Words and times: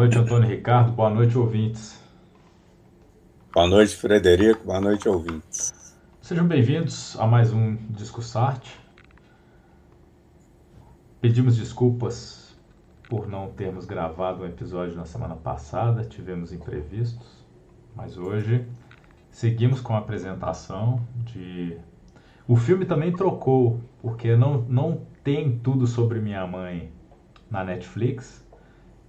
Boa 0.00 0.08
noite, 0.08 0.18
Antônio 0.18 0.48
Ricardo. 0.48 0.92
Boa 0.92 1.10
noite, 1.10 1.36
ouvintes. 1.36 2.02
Boa 3.52 3.66
noite, 3.66 3.94
Frederico. 3.94 4.64
Boa 4.64 4.80
noite, 4.80 5.06
ouvintes. 5.06 5.94
Sejam 6.22 6.48
bem-vindos 6.48 7.20
a 7.20 7.26
mais 7.26 7.52
um 7.52 7.76
Discussarte. 7.90 8.80
Pedimos 11.20 11.54
desculpas 11.54 12.56
por 13.10 13.28
não 13.28 13.50
termos 13.50 13.84
gravado 13.84 14.42
um 14.42 14.46
episódio 14.46 14.96
na 14.96 15.04
semana 15.04 15.36
passada, 15.36 16.02
tivemos 16.02 16.50
imprevistos, 16.50 17.44
mas 17.94 18.16
hoje 18.16 18.64
seguimos 19.30 19.82
com 19.82 19.92
a 19.92 19.98
apresentação 19.98 21.06
de. 21.26 21.76
O 22.48 22.56
filme 22.56 22.86
também 22.86 23.12
trocou, 23.12 23.78
porque 24.00 24.34
não, 24.34 24.62
não 24.62 25.02
tem 25.22 25.58
tudo 25.58 25.86
sobre 25.86 26.20
minha 26.20 26.46
mãe 26.46 26.90
na 27.50 27.62
Netflix. 27.62 28.48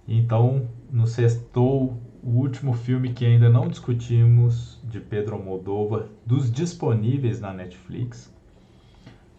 Então, 0.06 0.68
no 0.90 1.06
sextou 1.06 2.00
o 2.22 2.30
último 2.30 2.72
filme 2.72 3.12
que 3.12 3.24
ainda 3.24 3.48
não 3.48 3.68
discutimos 3.68 4.80
de 4.84 5.00
Pedro 5.00 5.36
Almodóvar 5.36 6.06
dos 6.24 6.50
disponíveis 6.50 7.40
na 7.40 7.52
Netflix, 7.52 8.32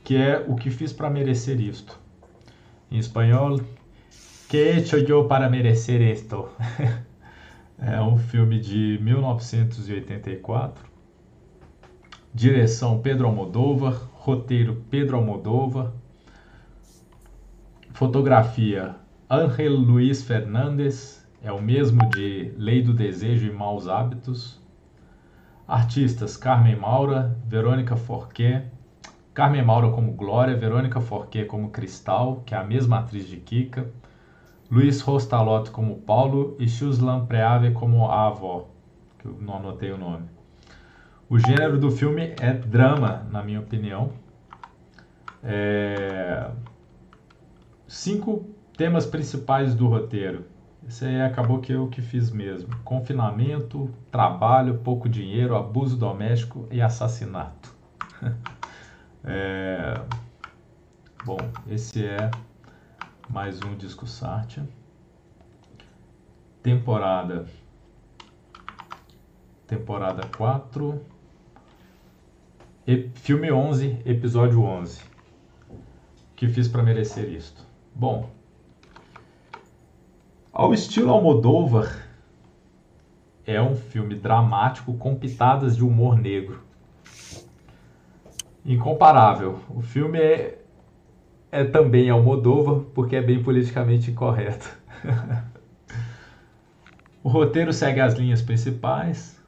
que 0.03 0.15
é 0.17 0.43
O 0.47 0.55
que 0.55 0.69
fiz 0.69 0.91
para 0.91 1.09
merecer 1.09 1.59
isto. 1.59 1.99
Em 2.91 2.97
espanhol, 2.97 3.59
Que 4.49 4.57
he 4.57 4.77
hecho 4.77 4.97
yo 4.97 5.27
para 5.27 5.49
merecer 5.49 6.01
esto? 6.01 6.47
é 7.79 7.99
um 8.01 8.17
filme 8.17 8.59
de 8.59 8.99
1984. 9.01 10.85
Direção 12.33 12.99
Pedro 12.99 13.27
Almodóvar, 13.27 13.93
roteiro 14.13 14.83
Pedro 14.89 15.17
Almodóvar, 15.17 15.91
fotografia 17.93 18.95
Ángel 19.29 19.73
Luiz 19.73 20.21
Fernandes, 20.21 21.25
é 21.41 21.51
o 21.51 21.61
mesmo 21.61 22.09
de 22.09 22.53
Lei 22.57 22.81
do 22.81 22.93
Desejo 22.93 23.47
e 23.47 23.51
Maus 23.51 23.87
Hábitos. 23.87 24.61
Artistas 25.65 26.35
Carmen 26.35 26.75
Maura, 26.75 27.37
Verônica 27.47 27.95
Forquet, 27.95 28.65
Carmen 29.33 29.63
Maura 29.63 29.89
como 29.91 30.11
Glória, 30.11 30.57
Verônica 30.57 30.99
Forquet 30.99 31.45
como 31.45 31.69
Cristal, 31.69 32.43
que 32.45 32.53
é 32.53 32.57
a 32.57 32.63
mesma 32.63 32.99
atriz 32.99 33.25
de 33.27 33.37
Kika, 33.37 33.89
Luiz 34.69 34.99
Rostalot 35.01 35.71
como 35.71 36.01
Paulo 36.01 36.57
e 36.59 36.67
Shuslan 36.67 37.25
Preave 37.25 37.71
como 37.71 38.05
a 38.05 38.27
avó, 38.27 38.67
que 39.19 39.25
eu 39.25 39.37
não 39.39 39.55
anotei 39.55 39.91
o 39.91 39.97
nome. 39.97 40.27
O 41.29 41.39
gênero 41.39 41.79
do 41.79 41.89
filme 41.89 42.35
é 42.41 42.53
drama, 42.53 43.25
na 43.31 43.41
minha 43.41 43.61
opinião. 43.61 44.11
É... 45.41 46.51
Cinco 47.87 48.52
temas 48.83 49.05
principais 49.05 49.73
do 49.73 49.87
roteiro. 49.87 50.43
Esse 50.85 51.05
aí 51.05 51.21
acabou 51.21 51.61
que 51.61 51.71
eu 51.71 51.87
que 51.87 52.01
fiz 52.01 52.29
mesmo. 52.29 52.75
Confinamento, 52.83 53.89
trabalho, 54.11 54.79
pouco 54.79 55.07
dinheiro, 55.07 55.55
abuso 55.55 55.95
doméstico 55.95 56.67
e 56.69 56.81
assassinato. 56.81 57.73
é... 59.23 60.01
Bom, 61.23 61.37
esse 61.65 62.05
é 62.05 62.29
mais 63.29 63.61
um 63.61 63.73
Disco 63.77 64.05
Sartia. 64.05 64.67
Temporada. 66.61 67.45
Temporada 69.65 70.27
4. 70.35 71.01
E... 72.85 73.09
Filme 73.15 73.49
11, 73.49 74.01
episódio 74.03 74.61
11. 74.61 75.01
Que 76.35 76.49
fiz 76.49 76.67
para 76.67 76.83
merecer 76.83 77.29
isto? 77.29 77.65
Bom, 77.95 78.29
ao 80.53 80.71
estilo 80.71 81.11
Almodóvar, 81.11 82.07
é 83.45 83.59
um 83.59 83.75
filme 83.75 84.13
dramático 84.13 84.93
com 84.93 85.15
pitadas 85.15 85.75
de 85.75 85.83
humor 85.83 86.15
negro. 86.15 86.61
Incomparável. 88.63 89.59
O 89.67 89.81
filme 89.81 90.19
é, 90.19 90.59
é 91.51 91.63
também 91.63 92.09
Almodóvar 92.09 92.81
porque 92.93 93.15
é 93.15 93.21
bem 93.21 93.43
politicamente 93.43 94.11
incorreto. 94.11 94.69
o 97.23 97.27
roteiro 97.27 97.73
segue 97.73 97.99
as 97.99 98.13
linhas 98.13 98.41
principais, 98.41 99.41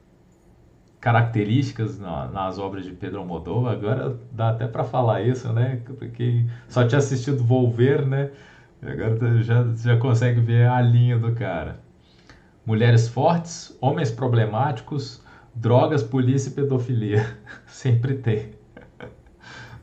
características 1.00 1.98
na, 1.98 2.26
nas 2.26 2.58
obras 2.58 2.84
de 2.84 2.90
Pedro 2.90 3.20
Almodóvar. 3.20 3.72
Agora 3.72 4.18
dá 4.32 4.50
até 4.50 4.66
para 4.66 4.82
falar 4.82 5.22
isso, 5.22 5.50
né? 5.52 5.80
Porque 5.86 6.44
só 6.68 6.84
tinha 6.86 6.98
assistido 6.98 7.42
Volver, 7.42 8.04
né? 8.04 8.32
Agora 8.82 9.42
já, 9.42 9.64
já 9.74 9.96
consegue 9.96 10.40
ver 10.40 10.68
a 10.68 10.80
linha 10.80 11.18
do 11.18 11.34
cara. 11.34 11.80
Mulheres 12.64 13.08
fortes, 13.08 13.76
homens 13.80 14.10
problemáticos, 14.10 15.22
drogas, 15.54 16.02
polícia 16.02 16.50
e 16.50 16.52
pedofilia. 16.52 17.38
Sempre 17.66 18.14
tem. 18.14 18.54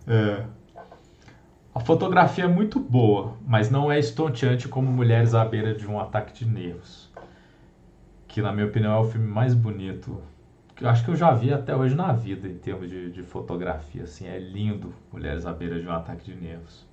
É. 0.07 0.45
A 1.73 1.79
fotografia 1.79 2.43
é 2.43 2.47
muito 2.47 2.79
boa, 2.79 3.35
mas 3.47 3.71
não 3.71 3.91
é 3.91 3.97
estonteante 3.97 4.67
como 4.67 4.91
Mulheres 4.91 5.33
à 5.33 5.43
beira 5.43 5.73
de 5.73 5.87
um 5.87 5.99
ataque 5.99 6.33
de 6.33 6.45
nervos. 6.45 7.11
Que, 8.27 8.41
na 8.41 8.51
minha 8.51 8.67
opinião, 8.67 8.93
é 8.93 8.99
o 8.99 9.05
filme 9.05 9.27
mais 9.27 9.55
bonito 9.55 10.21
que 10.75 10.83
eu 10.83 10.89
acho 10.89 11.03
que 11.05 11.11
eu 11.11 11.15
já 11.15 11.31
vi 11.33 11.53
até 11.53 11.75
hoje 11.75 11.95
na 11.95 12.11
vida 12.13 12.47
em 12.47 12.57
termos 12.57 12.89
de, 12.89 13.11
de 13.11 13.23
fotografia. 13.23 14.03
Assim, 14.03 14.27
é 14.27 14.39
lindo 14.39 14.93
Mulheres 15.11 15.45
à 15.45 15.53
beira 15.53 15.79
de 15.79 15.87
um 15.87 15.91
ataque 15.91 16.25
de 16.25 16.35
nervos. 16.35 16.85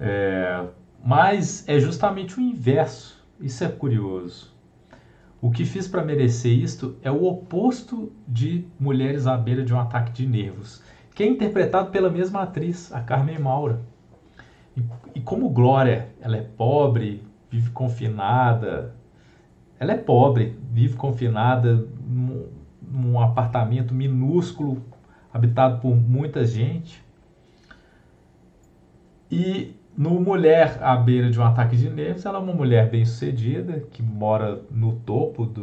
É, 0.00 0.64
mas 1.04 1.68
é 1.68 1.78
justamente 1.78 2.38
o 2.38 2.40
inverso. 2.40 3.24
Isso 3.40 3.64
é 3.64 3.68
curioso. 3.68 4.56
O 5.40 5.50
que 5.50 5.64
fiz 5.64 5.86
para 5.86 6.04
merecer 6.04 6.52
isto 6.52 6.96
é 7.02 7.10
o 7.10 7.24
oposto 7.24 8.12
de 8.26 8.66
Mulheres 8.78 9.26
à 9.26 9.36
beira 9.36 9.64
de 9.64 9.72
um 9.72 9.78
ataque 9.78 10.10
de 10.10 10.26
nervos, 10.26 10.82
que 11.14 11.22
é 11.22 11.26
interpretado 11.26 11.90
pela 11.90 12.10
mesma 12.10 12.42
atriz, 12.42 12.92
a 12.92 13.00
Carmen 13.00 13.38
Maura. 13.38 13.80
E, 14.76 14.82
e 15.14 15.20
como 15.20 15.48
Glória, 15.48 16.08
ela 16.20 16.36
é 16.36 16.42
pobre, 16.42 17.22
vive 17.48 17.70
confinada. 17.70 18.94
Ela 19.78 19.92
é 19.92 19.96
pobre, 19.96 20.58
vive 20.72 20.96
confinada 20.96 21.86
num, 22.04 22.48
num 22.82 23.20
apartamento 23.20 23.94
minúsculo, 23.94 24.82
habitado 25.32 25.80
por 25.80 25.94
muita 25.94 26.44
gente. 26.44 27.00
E 29.30 29.77
no 29.98 30.20
Mulher 30.20 30.78
à 30.80 30.96
beira 30.96 31.28
de 31.28 31.40
um 31.40 31.42
ataque 31.42 31.76
de 31.76 31.90
nervos, 31.90 32.24
ela 32.24 32.38
é 32.38 32.40
uma 32.40 32.52
mulher 32.52 32.88
bem-sucedida, 32.88 33.82
que 33.90 34.00
mora 34.00 34.62
no 34.70 34.92
topo 34.92 35.44
de 35.44 35.60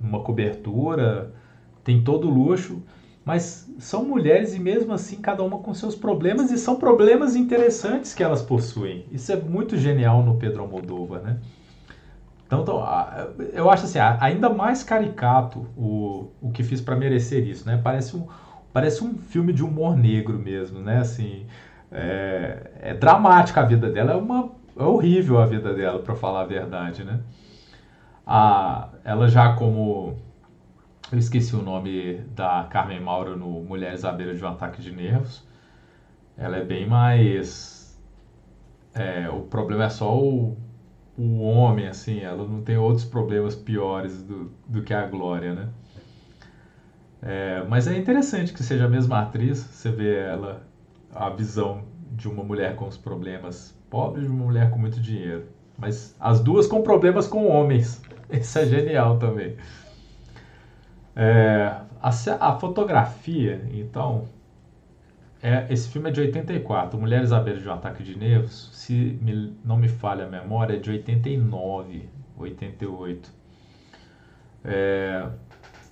uma 0.00 0.20
cobertura, 0.20 1.32
tem 1.82 2.00
todo 2.00 2.28
o 2.28 2.30
luxo, 2.30 2.80
mas 3.24 3.68
são 3.80 4.04
mulheres 4.04 4.54
e 4.54 4.60
mesmo 4.60 4.92
assim 4.92 5.16
cada 5.20 5.42
uma 5.42 5.58
com 5.58 5.74
seus 5.74 5.96
problemas 5.96 6.52
e 6.52 6.58
são 6.58 6.76
problemas 6.76 7.34
interessantes 7.34 8.14
que 8.14 8.22
elas 8.22 8.42
possuem. 8.42 9.06
Isso 9.10 9.32
é 9.32 9.36
muito 9.36 9.76
genial 9.76 10.22
no 10.22 10.36
Pedro 10.36 10.62
Almodóvar, 10.62 11.20
né? 11.22 11.40
Então, 12.46 12.64
eu 13.52 13.68
acho 13.68 13.86
assim, 13.86 13.98
ainda 13.98 14.50
mais 14.50 14.84
caricato 14.84 15.66
o, 15.76 16.28
o 16.40 16.52
que 16.52 16.62
fiz 16.62 16.80
para 16.80 16.94
merecer 16.94 17.44
isso, 17.44 17.66
né? 17.66 17.80
Parece 17.82 18.14
um, 18.14 18.28
parece 18.72 19.02
um 19.02 19.14
filme 19.14 19.52
de 19.52 19.64
humor 19.64 19.96
negro 19.96 20.38
mesmo, 20.38 20.78
né? 20.78 20.98
Assim, 20.98 21.46
é, 21.94 22.72
é 22.80 22.94
dramática 22.94 23.60
a 23.60 23.64
vida 23.64 23.90
dela, 23.90 24.12
é 24.12 24.16
uma 24.16 24.50
é 24.76 24.82
horrível 24.82 25.40
a 25.40 25.46
vida 25.46 25.72
dela, 25.72 26.00
para 26.00 26.16
falar 26.16 26.42
a 26.42 26.46
verdade, 26.46 27.04
né? 27.04 27.20
A, 28.26 28.88
ela 29.04 29.28
já 29.28 29.54
como 29.54 30.16
eu 31.12 31.18
esqueci 31.18 31.54
o 31.54 31.62
nome 31.62 32.14
da 32.34 32.66
Carmen 32.70 33.00
Mauro 33.00 33.36
no 33.36 33.62
Mulheres 33.62 34.04
à 34.04 34.12
beira 34.12 34.34
de 34.34 34.44
um 34.44 34.48
ataque 34.48 34.82
de 34.82 34.90
nervos. 34.90 35.46
Ela 36.36 36.56
é 36.56 36.64
bem 36.64 36.86
mais 36.88 37.84
é, 38.94 39.28
o 39.28 39.40
problema 39.42 39.84
é 39.84 39.88
só 39.88 40.16
o, 40.16 40.56
o 41.18 41.40
homem, 41.42 41.88
assim, 41.88 42.20
ela 42.20 42.46
não 42.46 42.62
tem 42.62 42.76
outros 42.76 43.04
problemas 43.04 43.54
piores 43.56 44.22
do, 44.22 44.52
do 44.66 44.82
que 44.82 44.94
a 44.94 45.06
Glória, 45.06 45.52
né? 45.54 45.68
É, 47.22 47.64
mas 47.68 47.86
é 47.88 47.96
interessante 47.96 48.52
que 48.52 48.62
seja 48.62 48.84
a 48.84 48.88
mesma 48.88 49.20
atriz, 49.20 49.58
você 49.58 49.90
vê 49.90 50.14
ela 50.16 50.62
a 51.14 51.30
visão 51.30 51.84
de 52.12 52.28
uma 52.28 52.42
mulher 52.42 52.76
com 52.76 52.86
os 52.86 52.96
problemas 52.96 53.76
pobres 53.90 54.24
e 54.24 54.26
de 54.26 54.32
uma 54.32 54.44
mulher 54.44 54.70
com 54.70 54.78
muito 54.78 55.00
dinheiro. 55.00 55.46
Mas 55.78 56.16
as 56.20 56.40
duas 56.40 56.66
com 56.66 56.82
problemas 56.82 57.26
com 57.26 57.48
homens. 57.48 58.02
Isso 58.30 58.58
é 58.58 58.66
genial 58.66 59.18
também. 59.18 59.56
É, 61.16 61.74
a, 62.02 62.10
a, 62.40 62.58
fotografia, 62.58 63.64
então, 63.72 64.24
é, 65.42 65.66
esse 65.70 65.88
filme 65.88 66.08
é 66.08 66.12
de 66.12 66.20
84. 66.20 66.98
Mulheres 66.98 67.32
à 67.32 67.40
beira 67.40 67.60
de 67.60 67.68
um 67.68 67.72
ataque 67.72 68.02
de 68.02 68.18
nervos, 68.18 68.70
se 68.72 69.18
me, 69.20 69.56
não 69.64 69.76
me 69.76 69.88
falha 69.88 70.24
a 70.24 70.28
memória, 70.28 70.76
é 70.76 70.78
de 70.78 70.90
89, 70.90 72.08
88. 72.36 73.32
É, 74.64 75.28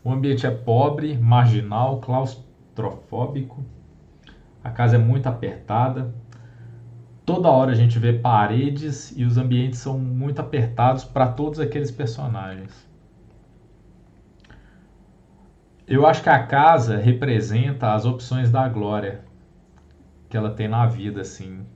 o 0.03 0.11
ambiente 0.11 0.47
é 0.47 0.51
pobre, 0.51 1.17
marginal, 1.17 2.01
claustrofóbico. 2.01 3.65
A 4.63 4.71
casa 4.71 4.97
é 4.97 4.99
muito 4.99 5.27
apertada. 5.27 6.15
toda 7.25 7.49
hora 7.49 7.73
a 7.73 7.75
gente 7.75 7.99
vê 7.99 8.13
paredes 8.13 9.13
e 9.17 9.25
os 9.25 9.39
ambientes 9.39 9.79
são 9.79 9.99
muito 9.99 10.41
apertados 10.41 11.05
para 11.05 11.29
todos 11.29 11.61
aqueles 11.61 11.91
personagens. 11.91 12.89
Eu 15.87 16.07
acho 16.07 16.23
que 16.23 16.29
a 16.29 16.47
casa 16.47 16.97
representa 16.97 17.93
as 17.93 18.05
opções 18.05 18.51
da 18.51 18.69
Glória 18.69 19.25
que 20.29 20.37
ela 20.37 20.51
tem 20.51 20.69
na 20.69 20.87
vida, 20.87 21.21
assim. 21.21 21.67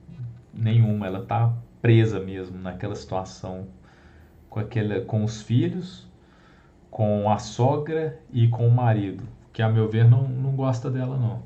Nenhuma, 0.53 1.05
ela 1.05 1.23
tá 1.23 1.53
presa 1.81 2.19
mesmo 2.19 2.57
naquela 2.57 2.95
situação 2.95 3.67
com 4.49 4.59
aquele, 4.59 5.01
com 5.01 5.23
os 5.23 5.41
filhos, 5.41 6.07
com 6.89 7.29
a 7.29 7.37
sogra 7.37 8.19
e 8.31 8.47
com 8.47 8.67
o 8.67 8.71
marido, 8.71 9.23
que 9.53 9.61
a 9.61 9.69
meu 9.69 9.87
ver 9.87 10.09
não, 10.09 10.27
não 10.27 10.55
gosta 10.55 10.89
dela 10.89 11.15
não. 11.15 11.43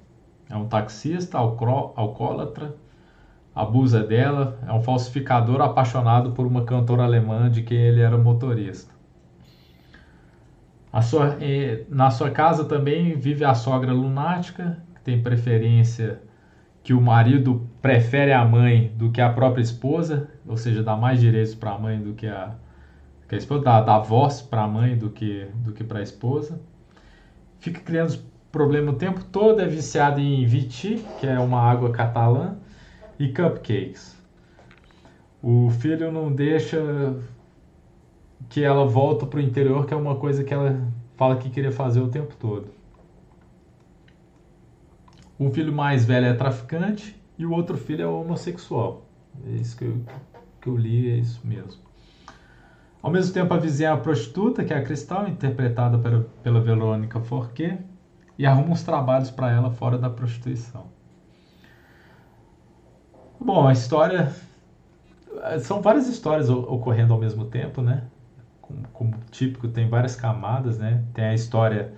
É 0.51 0.55
um 0.55 0.67
taxista, 0.67 1.37
alcoólatra, 1.37 2.75
abusa 3.55 4.03
dela, 4.03 4.59
é 4.67 4.73
um 4.73 4.81
falsificador 4.81 5.61
apaixonado 5.61 6.31
por 6.31 6.45
uma 6.45 6.65
cantora 6.65 7.03
alemã 7.03 7.49
de 7.49 7.63
quem 7.63 7.77
ele 7.77 8.01
era 8.01 8.17
motorista. 8.17 8.93
Sua, 11.01 11.37
na 11.89 12.11
sua 12.11 12.29
casa 12.31 12.65
também 12.65 13.17
vive 13.17 13.45
a 13.45 13.53
sogra 13.53 13.93
lunática, 13.93 14.77
que 14.95 15.01
tem 15.01 15.23
preferência 15.23 16.21
que 16.83 16.93
o 16.93 16.99
marido 16.99 17.69
prefere 17.81 18.33
a 18.33 18.43
mãe 18.43 18.91
do 18.97 19.09
que 19.09 19.21
a 19.21 19.31
própria 19.31 19.61
esposa, 19.61 20.29
ou 20.45 20.57
seja, 20.57 20.83
dá 20.83 20.97
mais 20.97 21.19
direitos 21.21 21.55
para 21.55 21.71
a 21.71 21.79
mãe 21.79 22.01
do 22.01 22.13
que 22.13 22.27
a, 22.27 22.55
que 23.29 23.35
a 23.35 23.37
esposa, 23.37 23.63
dá, 23.63 23.81
dá 23.81 23.99
voz 23.99 24.41
para 24.41 24.63
a 24.63 24.67
mãe 24.67 24.97
do 24.97 25.09
que, 25.09 25.47
do 25.55 25.71
que 25.71 25.83
para 25.83 25.99
a 25.99 26.03
esposa. 26.03 26.59
Fica 27.59 27.79
criando 27.79 28.19
problema 28.51 28.91
o 28.91 28.95
tempo 28.95 29.23
todo, 29.23 29.61
é 29.61 29.67
viciado 29.67 30.19
em 30.19 30.45
Viti, 30.45 31.03
que 31.19 31.27
é 31.27 31.39
uma 31.39 31.61
água 31.61 31.91
catalã, 31.91 32.57
e 33.17 33.29
cupcakes. 33.29 34.17
O 35.41 35.69
filho 35.69 36.11
não 36.11 36.31
deixa 36.31 37.15
que 38.49 38.63
ela 38.63 38.85
volta 38.85 39.25
para 39.25 39.39
o 39.39 39.41
interior, 39.41 39.85
que 39.85 39.93
é 39.93 39.97
uma 39.97 40.15
coisa 40.15 40.43
que 40.43 40.53
ela 40.53 40.81
fala 41.15 41.37
que 41.37 41.49
queria 41.49 41.71
fazer 41.71 42.01
o 42.01 42.09
tempo 42.09 42.35
todo. 42.39 42.67
O 45.39 45.49
filho 45.49 45.73
mais 45.73 46.05
velho 46.05 46.27
é 46.27 46.33
traficante 46.33 47.15
e 47.37 47.45
o 47.45 47.51
outro 47.51 47.77
filho 47.77 48.03
é 48.03 48.07
homossexual. 48.07 49.05
É 49.47 49.51
isso 49.51 49.77
que 49.77 49.85
eu, 49.85 50.01
que 50.59 50.67
eu 50.67 50.77
li, 50.77 51.09
é 51.09 51.15
isso 51.15 51.41
mesmo. 51.43 51.81
Ao 53.01 53.09
mesmo 53.09 53.33
tempo, 53.33 53.51
a 53.51 53.57
vizinha 53.57 53.89
é 53.89 53.91
a 53.91 53.97
prostituta, 53.97 54.63
que 54.63 54.73
é 54.73 54.77
a 54.77 54.83
Cristal, 54.83 55.27
interpretada 55.27 55.97
pela, 55.97 56.29
pela 56.43 56.61
Verônica 56.61 57.19
Forquet, 57.19 57.79
e 58.41 58.45
arruma 58.47 58.71
uns 58.71 58.81
trabalhos 58.81 59.29
para 59.29 59.51
ela 59.51 59.69
fora 59.69 59.99
da 59.99 60.09
prostituição. 60.09 60.87
Bom, 63.39 63.67
a 63.67 63.71
história. 63.71 64.33
São 65.59 65.79
várias 65.79 66.07
histórias 66.07 66.49
ocorrendo 66.49 67.13
ao 67.13 67.19
mesmo 67.19 67.45
tempo, 67.45 67.83
né? 67.83 68.07
Como, 68.59 68.87
como 68.93 69.17
típico, 69.29 69.67
tem 69.67 69.87
várias 69.87 70.15
camadas, 70.15 70.79
né? 70.79 71.03
Tem 71.13 71.25
a 71.25 71.35
história 71.35 71.93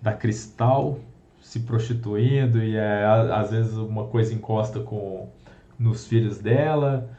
da 0.00 0.12
Cristal 0.12 1.00
se 1.40 1.58
prostituindo 1.58 2.62
e 2.62 2.76
é, 2.76 3.04
às 3.04 3.50
vezes 3.50 3.76
uma 3.76 4.06
coisa 4.06 4.32
encosta 4.32 4.78
com 4.78 5.28
nos 5.76 6.06
filhos 6.06 6.38
dela. 6.38 7.10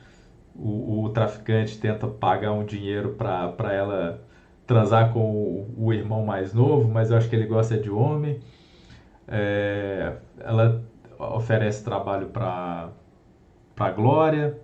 O, 0.56 1.04
o 1.04 1.10
traficante 1.10 1.78
tenta 1.78 2.07
pagar 2.07 2.54
um 2.54 2.63
dinheiro 2.63 3.16
para 3.16 3.74
ela 3.74 4.25
transar 4.65 5.13
com 5.13 5.19
o, 5.19 5.73
o, 5.77 5.94
irmão 5.94 6.25
mais 6.25 6.53
novo, 6.53 6.89
mas 6.89 7.12
eu 7.12 7.17
acho 7.17 7.29
que 7.29 7.35
ele 7.35 7.45
gosta 7.45 7.77
de 7.77 7.89
homem. 7.89 8.39
É, 9.27 10.13
ela 10.39 10.83
oferece 11.17 11.83
trabalho 11.83 12.27
para 12.27 12.89
a 13.77 13.91
Glória, 13.91 14.57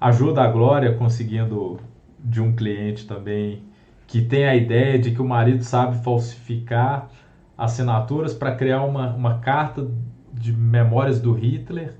ajuda 0.00 0.42
a 0.42 0.48
Glória 0.48 0.94
conseguindo 0.94 1.78
de 2.18 2.40
um 2.40 2.54
cliente 2.54 3.06
também 3.06 3.62
que 4.06 4.22
tem 4.22 4.46
a 4.46 4.54
ideia 4.54 4.98
de 4.98 5.10
que 5.10 5.20
o 5.20 5.24
marido 5.24 5.62
sabe 5.64 6.02
falsificar 6.02 7.08
assinaturas 7.56 8.34
para 8.34 8.54
criar 8.54 8.82
uma, 8.82 9.14
uma 9.14 9.38
carta 9.38 9.86
de 10.32 10.52
memórias 10.52 11.20
do 11.20 11.32
Hitler 11.32 11.94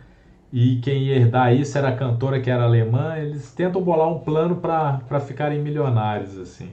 e 0.52 0.76
quem 0.76 1.04
ia 1.04 1.16
herdar 1.16 1.52
isso 1.52 1.76
era 1.76 1.88
a 1.88 1.96
cantora 1.96 2.40
que 2.40 2.48
era 2.48 2.62
alemã. 2.62 3.16
Eles 3.16 3.52
tentam 3.52 3.82
bolar 3.82 4.08
um 4.08 4.20
plano 4.20 4.56
para 4.56 5.20
ficarem 5.20 5.60
milionários 5.60 6.38
assim. 6.38 6.70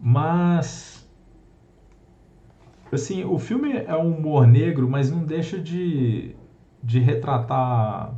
Mas 0.00 1.08
assim, 2.92 3.24
o 3.24 3.38
filme 3.38 3.72
é 3.72 3.96
um 3.96 4.16
humor 4.16 4.46
negro, 4.46 4.88
mas 4.88 5.10
não 5.10 5.24
deixa 5.24 5.58
de, 5.58 6.36
de 6.82 7.00
retratar 7.00 8.14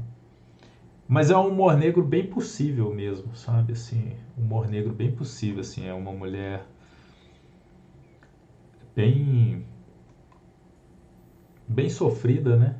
mas 1.09 1.31
é 1.31 1.37
um 1.37 1.49
humor 1.49 1.77
negro 1.77 2.03
bem 2.03 2.27
possível 2.27 2.93
mesmo, 2.93 3.35
sabe? 3.37 3.73
Assim, 3.73 4.17
um 4.37 4.43
humor 4.43 4.69
negro 4.69 4.93
bem 4.93 5.13
possível, 5.13 5.61
assim, 5.61 5.87
é 5.87 5.95
uma 5.95 6.13
mulher 6.13 6.67
bem 8.95 9.65
bem 11.69 11.89
sofrida, 11.89 12.57
né? 12.57 12.77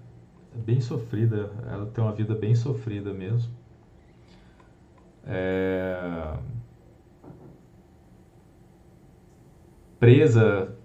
Bem 0.55 0.81
sofrida. 0.81 1.53
Ela 1.71 1.87
tem 1.87 2.03
uma 2.03 2.13
vida 2.13 2.35
bem 2.35 2.55
sofrida 2.55 3.13
mesmo. 3.13 3.53
É... 5.25 6.37
Presa 9.99 10.77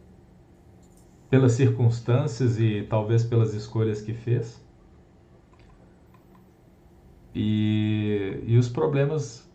pelas 1.30 1.54
circunstâncias 1.54 2.60
e 2.60 2.86
talvez 2.90 3.24
pelas 3.24 3.54
escolhas 3.54 4.02
que 4.02 4.14
fez. 4.14 4.62
E, 7.34 8.44
e 8.46 8.58
os 8.58 8.68
problemas 8.68 9.50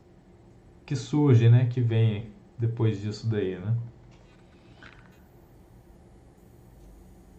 que 0.87 0.97
surgem, 0.97 1.51
né? 1.51 1.67
Que 1.67 1.81
vêm 1.81 2.31
depois 2.59 3.01
disso 3.01 3.29
daí, 3.29 3.59
né? 3.59 3.77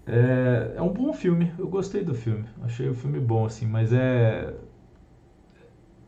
É, 0.05 0.75
é 0.77 0.81
um 0.81 0.93
bom 0.93 1.11
filme, 1.13 1.51
eu 1.59 1.67
gostei 1.67 2.01
do 2.01 2.15
filme, 2.15 2.45
achei 2.61 2.87
o 2.87 2.93
filme 2.93 3.19
bom, 3.19 3.45
assim, 3.45 3.67
mas 3.67 3.91
é, 3.91 4.53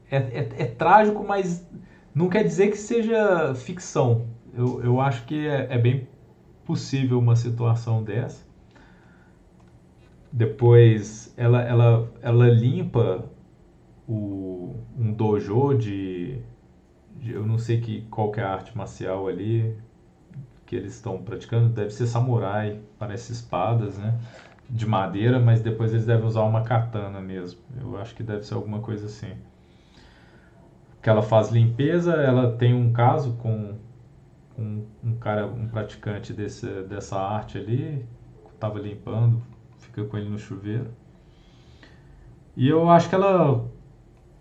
é, 0.10 0.18
é, 0.18 0.50
é 0.58 0.66
trágico, 0.66 1.24
mas 1.24 1.68
não 2.16 2.30
quer 2.30 2.44
dizer 2.44 2.70
que 2.72 2.78
seja 2.78 3.54
ficção. 3.56 4.28
Eu, 4.54 4.84
eu 4.84 5.02
acho 5.02 5.26
que 5.26 5.48
é, 5.48 5.68
é 5.70 5.78
bem 5.78 6.08
possível 6.66 7.18
uma 7.18 7.36
situação 7.36 8.04
dessa. 8.04 8.46
Depois 10.32 11.34
ela, 11.36 11.62
ela, 11.62 12.12
ela 12.22 12.48
limpa 12.48 13.26
o, 14.08 14.76
um 14.98 15.12
dojo 15.12 15.74
de, 15.76 16.40
de, 17.18 17.32
eu 17.32 17.46
não 17.46 17.58
sei 17.58 17.82
que 17.82 18.02
qual 18.04 18.32
que 18.32 18.40
é 18.40 18.44
a 18.44 18.54
arte 18.54 18.78
marcial 18.78 19.28
ali, 19.28 19.76
que 20.66 20.76
eles 20.76 20.94
estão 20.94 21.18
praticando 21.24 21.70
deve 21.70 21.90
ser 21.90 22.06
samurai, 22.06 22.80
parece 23.00 23.32
espadas, 23.32 23.98
né? 23.98 24.20
De 24.70 24.86
madeira, 24.86 25.40
mas 25.40 25.62
depois 25.62 25.92
eles 25.92 26.06
devem 26.06 26.28
usar 26.28 26.44
uma 26.44 26.62
katana 26.62 27.20
mesmo. 27.20 27.60
Eu 27.82 27.98
acho 27.98 28.14
que 28.14 28.22
deve 28.22 28.44
ser 28.44 28.54
alguma 28.54 28.80
coisa 28.80 29.08
assim. 29.08 29.34
Que 31.02 31.10
ela 31.10 31.24
faz 31.24 31.50
limpeza, 31.50 32.14
ela 32.14 32.56
tem 32.56 32.76
um 32.76 32.94
caso 32.94 33.34
com 33.38 33.76
um, 34.60 34.86
um 35.04 35.16
cara, 35.18 35.48
um 35.48 35.68
praticante 35.68 36.34
desse, 36.34 36.68
dessa 36.84 37.20
arte 37.20 37.58
ali, 37.58 38.06
estava 38.54 38.80
limpando, 38.80 39.42
fica 39.78 40.04
com 40.04 40.18
ele 40.18 40.30
no 40.30 40.38
chuveiro. 40.38 40.92
E 42.56 42.68
eu 42.68 42.90
acho 42.90 43.08
que 43.10 43.16
ela 43.16 43.66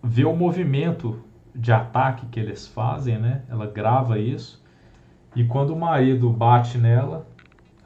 vê 0.03 0.25
o 0.25 0.35
movimento 0.35 1.23
de 1.55 1.71
ataque 1.71 2.25
que 2.27 2.39
eles 2.39 2.67
fazem, 2.67 3.17
né? 3.17 3.43
Ela 3.49 3.67
grava 3.67 4.19
isso 4.19 4.59
e 5.35 5.43
quando 5.43 5.71
o 5.71 5.79
marido 5.79 6.29
bate 6.31 6.77
nela, 6.77 7.27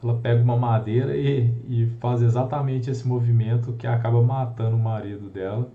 ela 0.02 0.18
pega 0.18 0.42
uma 0.42 0.56
madeira 0.56 1.16
e, 1.16 1.54
e 1.68 1.86
faz 2.00 2.22
exatamente 2.22 2.90
esse 2.90 3.06
movimento 3.06 3.72
que 3.74 3.86
acaba 3.86 4.22
matando 4.22 4.76
o 4.76 4.78
marido 4.78 5.28
dela. 5.28 5.70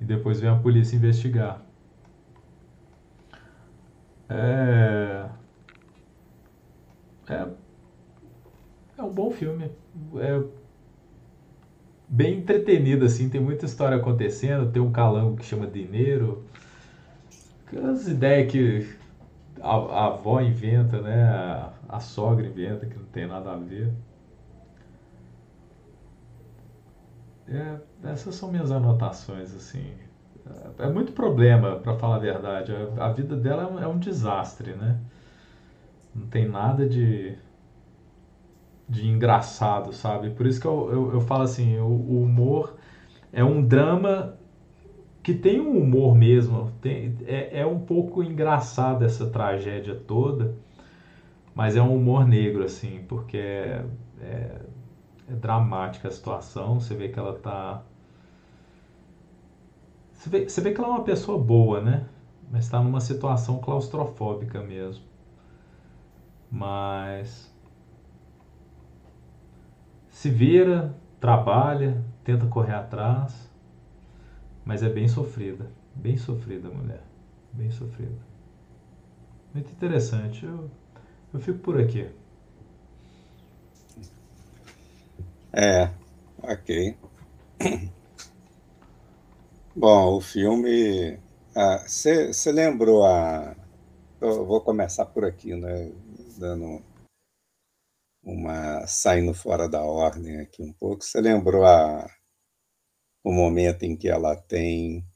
E 0.00 0.04
depois 0.04 0.40
vem 0.40 0.50
a 0.50 0.56
polícia 0.56 0.96
investigar. 0.96 1.62
É, 4.28 5.26
é, 7.32 7.48
é 8.98 9.02
um 9.02 9.12
bom 9.12 9.30
filme. 9.30 9.70
É 10.16 10.42
bem 12.08 12.38
entretenido, 12.38 13.04
assim. 13.04 13.28
Tem 13.28 13.40
muita 13.40 13.64
história 13.64 13.96
acontecendo. 13.96 14.70
Tem 14.70 14.82
um 14.82 14.92
calango 14.92 15.36
que 15.36 15.44
chama 15.44 15.66
Dinheiro. 15.66 16.44
As 17.90 18.06
ideias 18.06 18.52
que 18.52 18.96
a, 19.60 19.76
a 19.76 20.06
avó 20.06 20.40
inventa, 20.40 21.00
né? 21.00 21.22
A, 21.24 21.72
a, 21.88 22.00
sogra 22.00 22.46
inventa, 22.46 22.86
que 22.86 22.98
não 22.98 23.06
tem 23.06 23.26
nada 23.26 23.52
a 23.52 23.56
ver. 23.56 23.92
É, 27.48 27.76
essas 28.04 28.34
são 28.34 28.50
minhas 28.50 28.70
anotações, 28.70 29.54
assim. 29.54 29.94
É, 30.78 30.84
é 30.84 30.90
muito 30.90 31.12
problema, 31.12 31.76
para 31.76 31.94
falar 31.96 32.16
a 32.16 32.18
verdade. 32.18 32.72
A, 32.98 33.06
a 33.06 33.12
vida 33.12 33.36
dela 33.36 33.80
é 33.80 33.86
um 33.86 33.98
desastre, 33.98 34.74
né? 34.74 34.98
Não 36.14 36.26
tem 36.26 36.46
nada 36.48 36.88
de, 36.88 37.36
de 38.88 39.08
engraçado, 39.08 39.92
sabe? 39.92 40.30
Por 40.30 40.46
isso 40.46 40.60
que 40.60 40.66
eu, 40.66 40.90
eu, 40.92 41.12
eu 41.14 41.20
falo 41.20 41.42
assim, 41.42 41.78
o, 41.78 41.86
o 41.86 42.22
humor 42.22 42.74
é 43.32 43.44
um 43.44 43.62
drama 43.62 44.36
que 45.22 45.34
tem 45.34 45.60
um 45.60 45.78
humor 45.78 46.14
mesmo. 46.16 46.72
Tem, 46.80 47.16
é, 47.26 47.60
é 47.60 47.66
um 47.66 47.80
pouco 47.80 48.22
engraçado 48.22 49.04
essa 49.04 49.26
tragédia 49.28 49.94
toda, 49.94 50.54
mas 51.54 51.76
é 51.76 51.82
um 51.82 51.94
humor 51.96 52.26
negro, 52.26 52.64
assim, 52.64 53.04
porque 53.08 53.36
é, 53.36 53.84
é, 54.20 54.60
é 55.30 55.34
dramática 55.34 56.08
a 56.08 56.10
situação. 56.10 56.80
Você 56.80 56.94
vê 56.94 57.08
que 57.08 57.18
ela 57.18 57.34
tá. 57.38 57.82
Você 60.12 60.30
vê, 60.30 60.48
você 60.48 60.60
vê 60.60 60.72
que 60.72 60.80
ela 60.80 60.88
é 60.88 60.92
uma 60.92 61.04
pessoa 61.04 61.38
boa, 61.38 61.80
né? 61.80 62.06
Mas 62.50 62.64
está 62.64 62.80
numa 62.82 63.00
situação 63.00 63.58
claustrofóbica 63.60 64.62
mesmo. 64.62 65.04
Mas. 66.52 67.50
Se 70.10 70.30
vira, 70.30 70.94
trabalha, 71.18 72.04
tenta 72.22 72.46
correr 72.46 72.74
atrás 72.74 73.50
mas 74.64 74.82
é 74.82 74.88
bem 74.88 75.08
sofrida. 75.08 75.70
Bem 75.94 76.16
sofrida 76.16 76.68
a 76.68 76.70
mulher. 76.70 77.02
Bem 77.52 77.70
sofrida. 77.70 78.16
Muito 79.52 79.70
interessante. 79.70 80.44
Eu, 80.44 80.70
eu 81.34 81.40
fico 81.40 81.58
por 81.58 81.80
aqui. 81.80 82.08
É, 85.52 85.90
ok. 86.42 86.96
Bom, 89.74 90.16
o 90.16 90.20
filme. 90.20 91.18
Você 91.86 92.32
ah, 92.48 92.52
lembrou 92.52 93.04
a. 93.04 93.54
Eu 94.20 94.46
vou 94.46 94.60
começar 94.60 95.04
por 95.06 95.24
aqui, 95.24 95.54
né? 95.54 95.90
Dando 96.38 96.82
uma. 98.22 98.86
saindo 98.86 99.34
fora 99.34 99.68
da 99.68 99.82
ordem 99.82 100.40
aqui 100.40 100.62
um 100.62 100.72
pouco. 100.72 101.04
Você 101.04 101.20
lembrou 101.20 101.64
a 101.64 102.08
o 103.24 103.32
momento 103.32 103.84
em 103.84 103.96
que 103.96 104.08
ela 104.08 104.36
tem 104.36 105.06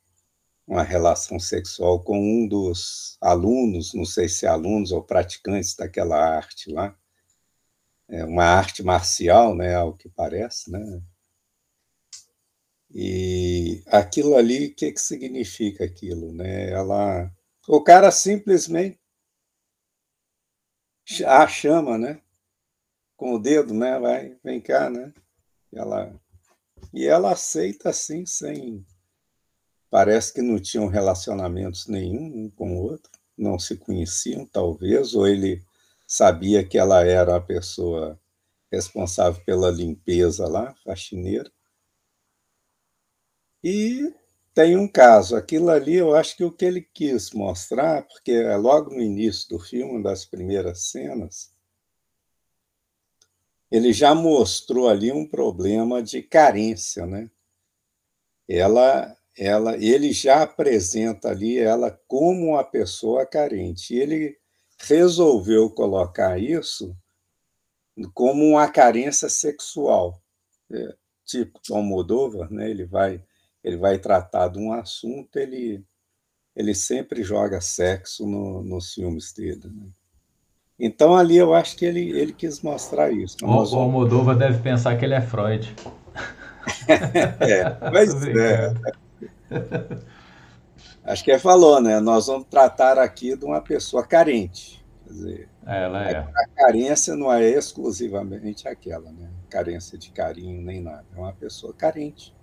uma 0.66 0.82
relação 0.82 1.38
sexual 1.38 2.02
com 2.02 2.18
um 2.18 2.48
dos 2.48 3.16
alunos, 3.20 3.94
não 3.94 4.04
sei 4.04 4.28
se 4.28 4.46
é 4.46 4.48
alunos 4.48 4.92
ou 4.92 5.02
praticantes 5.02 5.74
daquela 5.76 6.16
arte 6.16 6.70
lá, 6.70 6.96
é 8.08 8.24
uma 8.24 8.44
arte 8.44 8.82
marcial, 8.82 9.54
né, 9.54 9.74
ao 9.74 9.92
que 9.96 10.08
parece, 10.08 10.70
né? 10.70 11.02
E 12.90 13.82
aquilo 13.86 14.36
ali, 14.36 14.68
o 14.68 14.74
que, 14.74 14.92
que 14.92 15.00
significa 15.00 15.84
aquilo, 15.84 16.32
né? 16.32 16.70
Ela, 16.70 17.30
o 17.68 17.82
cara 17.82 18.10
simplesmente 18.10 18.98
a 21.26 21.46
chama, 21.46 21.96
né? 21.96 22.20
Com 23.16 23.34
o 23.34 23.38
dedo, 23.38 23.72
né? 23.72 23.98
Vai, 23.98 24.36
vem 24.42 24.60
cá, 24.60 24.90
né? 24.90 25.12
Ela 25.72 26.18
e 26.92 27.06
ela 27.06 27.32
aceita 27.32 27.90
assim, 27.90 28.24
sem. 28.24 28.84
Parece 29.90 30.32
que 30.32 30.42
não 30.42 30.58
tinham 30.58 30.86
relacionamentos 30.86 31.86
nenhum 31.86 32.44
um 32.44 32.50
com 32.50 32.76
o 32.76 32.82
outro, 32.82 33.10
não 33.36 33.58
se 33.58 33.76
conheciam, 33.76 34.46
talvez, 34.46 35.14
ou 35.14 35.26
ele 35.26 35.62
sabia 36.06 36.66
que 36.66 36.78
ela 36.78 37.04
era 37.04 37.36
a 37.36 37.40
pessoa 37.40 38.18
responsável 38.70 39.42
pela 39.44 39.70
limpeza 39.70 40.46
lá, 40.48 40.74
faxineira. 40.84 41.50
E 43.62 44.12
tem 44.56 44.74
um 44.74 44.88
caso, 44.88 45.36
aquilo 45.36 45.68
ali 45.68 45.96
eu 45.96 46.16
acho 46.16 46.34
que 46.34 46.42
o 46.42 46.50
que 46.50 46.64
ele 46.64 46.80
quis 46.80 47.30
mostrar, 47.32 48.04
porque 48.04 48.32
é 48.32 48.56
logo 48.56 48.88
no 48.90 49.02
início 49.02 49.50
do 49.50 49.58
filme, 49.58 50.02
das 50.02 50.24
primeiras 50.24 50.90
cenas, 50.90 51.52
ele 53.70 53.92
já 53.92 54.14
mostrou 54.14 54.88
ali 54.88 55.12
um 55.12 55.28
problema 55.28 56.02
de 56.02 56.22
carência, 56.22 57.04
né? 57.04 57.30
Ela, 58.48 59.14
ela, 59.36 59.76
ele 59.76 60.10
já 60.10 60.42
apresenta 60.42 61.28
ali 61.28 61.58
ela 61.58 61.90
como 62.08 62.52
uma 62.52 62.64
pessoa 62.64 63.26
carente. 63.26 63.94
E 63.94 63.98
ele 63.98 64.38
resolveu 64.80 65.68
colocar 65.68 66.40
isso 66.40 66.96
como 68.14 68.42
uma 68.42 68.66
carência 68.70 69.28
sexual, 69.28 70.18
é, 70.72 70.96
tipo 71.26 71.60
Tom 71.60 71.82
Moldova, 71.82 72.48
né? 72.50 72.70
Ele 72.70 72.86
vai, 72.86 73.22
ele 73.66 73.76
vai 73.76 73.98
tratar 73.98 74.46
de 74.46 74.60
um 74.60 74.72
assunto, 74.72 75.36
ele, 75.36 75.84
ele 76.54 76.72
sempre 76.72 77.24
joga 77.24 77.60
sexo 77.60 78.24
no, 78.24 78.62
nos 78.62 78.94
filmes 78.94 79.32
dele. 79.32 79.64
Né? 79.64 79.88
Então 80.78 81.16
ali 81.16 81.36
eu 81.36 81.52
acho 81.52 81.76
que 81.76 81.84
ele, 81.84 82.16
ele 82.16 82.32
quis 82.32 82.62
mostrar 82.62 83.10
isso. 83.10 83.36
O, 83.42 83.48
o 83.48 83.76
Almodova 83.76 84.36
deve 84.36 84.62
pensar 84.62 84.96
que 84.96 85.04
ele 85.04 85.14
é 85.14 85.20
Freud. 85.20 85.74
é, 87.40 87.90
mas 87.90 88.14
é. 88.24 88.72
Acho 91.02 91.24
que 91.24 91.32
ele 91.32 91.40
falou, 91.40 91.80
né? 91.80 91.98
Nós 91.98 92.28
vamos 92.28 92.46
tratar 92.48 93.00
aqui 93.00 93.36
de 93.36 93.44
uma 93.44 93.60
pessoa 93.60 94.06
carente. 94.06 94.84
Quer 95.04 95.12
dizer, 95.12 95.48
Ela 95.66 96.08
é. 96.08 96.18
a 96.18 96.48
carência 96.54 97.16
não 97.16 97.32
é 97.32 97.48
exclusivamente 97.48 98.68
aquela, 98.68 99.10
né? 99.10 99.28
Carência 99.50 99.98
de 99.98 100.10
carinho 100.10 100.62
nem 100.62 100.80
nada. 100.80 101.04
É 101.16 101.18
uma 101.18 101.32
pessoa 101.32 101.72
carente. 101.72 102.35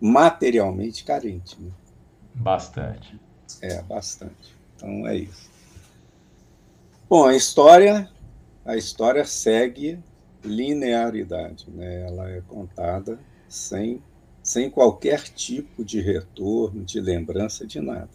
Materialmente 0.00 1.04
carente. 1.04 1.60
Né? 1.60 1.70
Bastante. 2.34 3.18
É, 3.60 3.82
bastante. 3.82 4.56
Então 4.76 5.06
é 5.06 5.16
isso. 5.16 5.50
Bom, 7.08 7.26
a 7.26 7.34
história, 7.34 8.08
a 8.64 8.76
história 8.76 9.24
segue 9.24 9.98
linearidade, 10.44 11.66
né? 11.70 12.06
Ela 12.06 12.30
é 12.30 12.40
contada 12.40 13.18
sem 13.48 14.02
sem 14.42 14.70
qualquer 14.70 15.22
tipo 15.22 15.84
de 15.84 16.00
retorno, 16.00 16.82
de 16.82 16.98
lembrança 17.00 17.66
de 17.66 17.78
nada. 17.80 18.08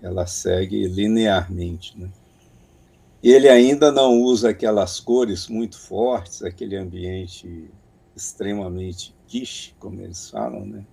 Ela 0.00 0.26
segue 0.26 0.86
linearmente, 0.86 1.98
né? 1.98 2.10
Ele 3.22 3.48
ainda 3.48 3.92
não 3.92 4.20
usa 4.20 4.50
aquelas 4.50 4.98
cores 4.98 5.48
muito 5.48 5.78
fortes, 5.78 6.42
aquele 6.42 6.76
ambiente 6.76 7.70
extremamente 8.16 9.14
como 9.78 10.00
eles 10.00 10.30
falam, 10.30 10.64
né? 10.64 10.84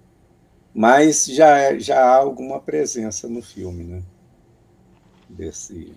Mas 0.73 1.25
já, 1.25 1.77
já 1.77 1.99
há 1.99 2.15
alguma 2.15 2.59
presença 2.59 3.27
no 3.27 3.41
filme, 3.41 3.83
né? 3.83 4.03
Desse, 5.27 5.93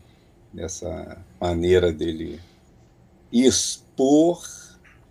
nessa 0.53 1.19
maneira 1.41 1.93
dele 1.93 2.41
expor 3.33 4.43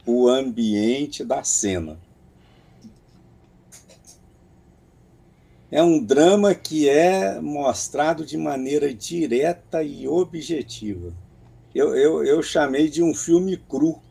o 0.05 0.27
ambiente 0.27 1.23
da 1.23 1.43
cena. 1.43 1.97
É 5.71 5.81
um 5.81 6.03
drama 6.03 6.53
que 6.53 6.89
é 6.89 7.39
mostrado 7.39 8.25
de 8.25 8.38
maneira 8.38 8.93
direta 8.93 9.81
e 9.81 10.05
objetiva. 10.05 11.13
Eu, 11.73 11.95
eu, 11.95 12.25
eu 12.25 12.43
chamei 12.43 12.89
de 12.89 13.01
um 13.01 13.13
filme 13.13 13.55
cru. 13.55 14.01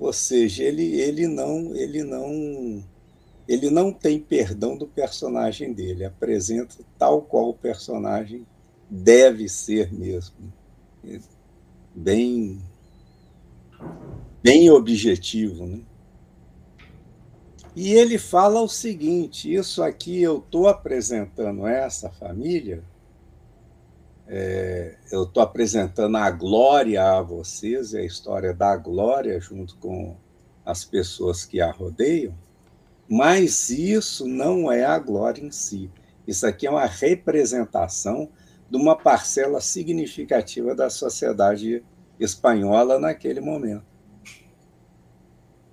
Ou 0.00 0.14
seja, 0.14 0.64
ele, 0.64 0.98
ele 0.98 1.28
não 1.28 1.76
ele 1.76 2.02
não 2.02 2.82
ele 3.46 3.68
não 3.68 3.92
tem 3.92 4.18
perdão 4.18 4.76
do 4.76 4.86
personagem 4.86 5.74
dele, 5.74 6.04
apresenta 6.04 6.76
tal 6.98 7.20
qual 7.20 7.50
o 7.50 7.54
personagem 7.54 8.46
deve 8.88 9.46
ser 9.48 9.92
mesmo. 9.92 10.52
Bem, 11.94 12.62
bem 14.42 14.70
objetivo. 14.70 15.66
Né? 15.66 15.80
E 17.76 17.92
ele 17.92 18.18
fala 18.18 18.62
o 18.62 18.68
seguinte: 18.68 19.52
isso 19.52 19.82
aqui 19.82 20.22
eu 20.22 20.38
estou 20.38 20.66
apresentando 20.66 21.66
essa 21.66 22.08
família, 22.08 22.82
é, 24.32 24.94
eu 25.10 25.24
estou 25.24 25.42
apresentando 25.42 26.16
a 26.16 26.30
glória 26.30 27.02
a 27.02 27.20
vocês, 27.20 27.92
e 27.92 27.98
a 27.98 28.04
história 28.04 28.54
da 28.54 28.76
glória 28.76 29.40
junto 29.40 29.76
com 29.78 30.16
as 30.64 30.84
pessoas 30.84 31.44
que 31.44 31.60
a 31.60 31.72
rodeiam, 31.72 32.32
mas 33.08 33.70
isso 33.70 34.28
não 34.28 34.70
é 34.70 34.84
a 34.84 34.96
glória 35.00 35.42
em 35.42 35.50
si. 35.50 35.90
Isso 36.28 36.46
aqui 36.46 36.64
é 36.64 36.70
uma 36.70 36.86
representação 36.86 38.28
de 38.70 38.76
uma 38.76 38.94
parcela 38.94 39.60
significativa 39.60 40.76
da 40.76 40.88
sociedade 40.88 41.82
espanhola 42.20 43.00
naquele 43.00 43.40
momento. 43.40 43.84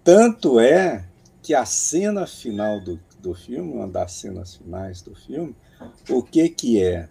Tanto 0.03 0.59
é 0.59 1.05
que 1.43 1.53
a 1.53 1.63
cena 1.63 2.25
final 2.25 2.79
do, 2.79 2.99
do 3.19 3.35
filme, 3.35 3.71
uma 3.71 3.87
das 3.87 4.13
cenas 4.13 4.55
finais 4.55 5.03
do 5.03 5.13
filme, 5.13 5.55
o 6.09 6.23
que, 6.23 6.49
que 6.49 6.81
é? 6.81 7.07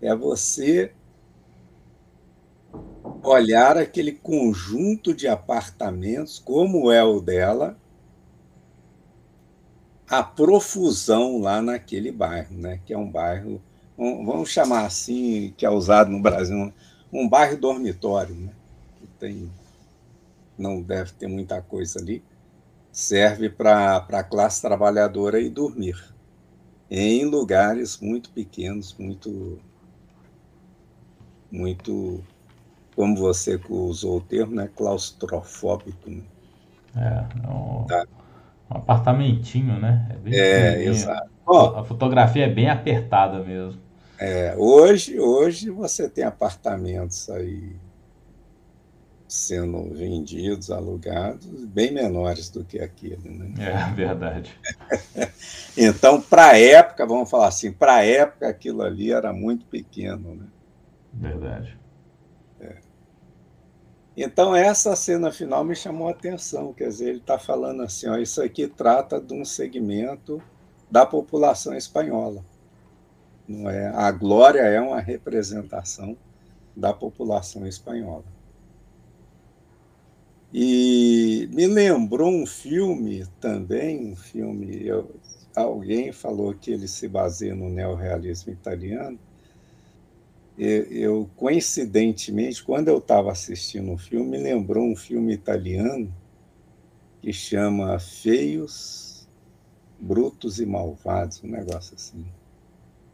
É 0.00 0.14
você 0.14 0.92
olhar 3.22 3.76
aquele 3.78 4.12
conjunto 4.12 5.14
de 5.14 5.26
apartamentos, 5.26 6.38
como 6.38 6.92
é 6.92 7.02
o 7.02 7.20
dela, 7.20 7.76
a 10.08 10.22
profusão 10.22 11.40
lá 11.40 11.62
naquele 11.62 12.12
bairro, 12.12 12.54
né? 12.56 12.80
que 12.84 12.92
é 12.92 12.98
um 12.98 13.10
bairro 13.10 13.60
um, 13.96 14.24
vamos 14.26 14.50
chamar 14.50 14.86
assim, 14.86 15.54
que 15.56 15.64
é 15.64 15.70
usado 15.70 16.10
no 16.10 16.20
Brasil, 16.20 16.72
um 17.12 17.28
bairro 17.28 17.56
dormitório, 17.56 18.34
né? 18.34 18.52
que 18.96 19.06
tem, 19.18 19.50
não 20.58 20.82
deve 20.82 21.12
ter 21.12 21.28
muita 21.28 21.62
coisa 21.62 22.00
ali, 22.00 22.22
serve 22.90 23.48
para 23.48 23.96
a 23.96 24.24
classe 24.24 24.60
trabalhadora 24.60 25.40
ir 25.40 25.50
dormir. 25.50 26.12
em 26.90 27.24
lugares 27.24 27.98
muito 28.00 28.30
pequenos, 28.30 28.94
muito, 28.98 29.58
muito, 31.54 32.20
como 32.96 33.16
você 33.16 33.60
usou 33.68 34.18
o 34.18 34.20
termo, 34.20 34.56
né, 34.56 34.68
claustrofóbico. 34.74 36.10
Né? 36.10 36.22
É, 36.96 37.48
um, 37.48 37.84
tá. 37.84 38.04
um 38.70 38.76
apartamentinho, 38.76 39.78
né? 39.78 40.18
É, 40.26 40.74
é 40.74 40.84
exato. 40.84 41.30
a 41.76 41.84
fotografia 41.84 42.44
é 42.44 42.50
bem 42.50 42.68
apertada 42.68 43.38
mesmo. 43.38 43.80
É, 44.18 44.54
hoje, 44.56 45.18
hoje 45.18 45.70
você 45.70 46.08
tem 46.08 46.24
apartamentos 46.24 47.28
aí 47.30 47.76
sendo 49.26 49.92
vendidos, 49.92 50.70
alugados, 50.70 51.64
bem 51.66 51.92
menores 51.92 52.48
do 52.48 52.64
que 52.64 52.78
aquele. 52.78 53.28
Né? 53.28 53.54
É 53.58 53.92
verdade. 53.92 54.56
então, 55.76 56.20
para 56.20 56.50
a 56.50 56.58
época, 56.58 57.04
vamos 57.04 57.28
falar 57.28 57.48
assim, 57.48 57.72
para 57.72 57.96
a 57.96 58.04
época 58.04 58.48
aquilo 58.48 58.82
ali 58.82 59.12
era 59.12 59.32
muito 59.32 59.66
pequeno. 59.66 60.36
Né? 60.36 60.46
Verdade. 61.14 61.78
É. 62.60 62.78
Então, 64.16 64.54
essa 64.54 64.94
cena 64.94 65.32
final 65.32 65.64
me 65.64 65.74
chamou 65.74 66.08
a 66.08 66.12
atenção, 66.12 66.72
quer 66.72 66.88
dizer, 66.88 67.08
ele 67.08 67.18
está 67.18 67.38
falando 67.38 67.82
assim, 67.82 68.08
ó, 68.08 68.16
isso 68.16 68.42
aqui 68.42 68.68
trata 68.68 69.20
de 69.20 69.34
um 69.34 69.44
segmento 69.44 70.40
da 70.90 71.04
população 71.04 71.74
espanhola. 71.74 72.44
Não 73.46 73.68
é? 73.68 73.88
A 73.88 74.10
glória 74.10 74.60
é 74.60 74.80
uma 74.80 75.00
representação 75.00 76.16
da 76.76 76.92
população 76.92 77.66
espanhola. 77.66 78.24
E 80.52 81.48
me 81.52 81.66
lembrou 81.66 82.30
um 82.30 82.46
filme 82.46 83.26
também, 83.40 84.12
um 84.12 84.14
filme, 84.14 84.86
eu, 84.86 85.10
alguém 85.54 86.12
falou 86.12 86.54
que 86.54 86.70
ele 86.70 86.86
se 86.86 87.08
baseia 87.08 87.56
no 87.56 87.68
neorrealismo 87.68 88.52
italiano. 88.52 89.18
Eu, 90.56 90.84
eu 90.84 91.30
coincidentemente, 91.36 92.62
quando 92.62 92.88
eu 92.88 92.98
estava 92.98 93.32
assistindo 93.32 93.92
o 93.92 93.98
filme, 93.98 94.38
me 94.38 94.38
lembrou 94.38 94.84
um 94.84 94.94
filme 94.94 95.32
italiano 95.34 96.14
que 97.20 97.32
chama 97.32 97.98
Feios, 97.98 99.26
Brutos 99.98 100.60
e 100.60 100.66
Malvados, 100.66 101.42
um 101.42 101.48
negócio 101.48 101.94
assim. 101.96 102.24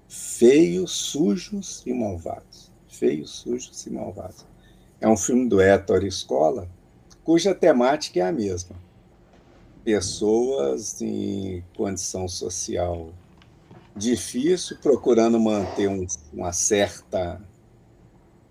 Feios, 0.08 0.90
Sujos 0.90 1.82
e 1.86 1.92
Malvados. 1.92 2.70
Feios, 2.88 3.30
Sujos 3.30 3.86
e 3.86 3.90
Malvados. 3.90 4.44
É 5.00 5.08
um 5.08 5.16
filme 5.16 5.48
do 5.48 5.60
Héctor 5.60 6.04
Escola, 6.04 6.68
cuja 7.24 7.54
temática 7.54 8.20
é 8.20 8.22
a 8.22 8.32
mesma. 8.32 8.76
Pessoas 9.82 11.00
em 11.00 11.64
condição 11.74 12.28
social 12.28 13.14
difícil, 13.94 14.78
procurando 14.80 15.38
manter 15.38 15.88
um, 15.88 16.06
uma 16.32 16.52
certa. 16.52 17.40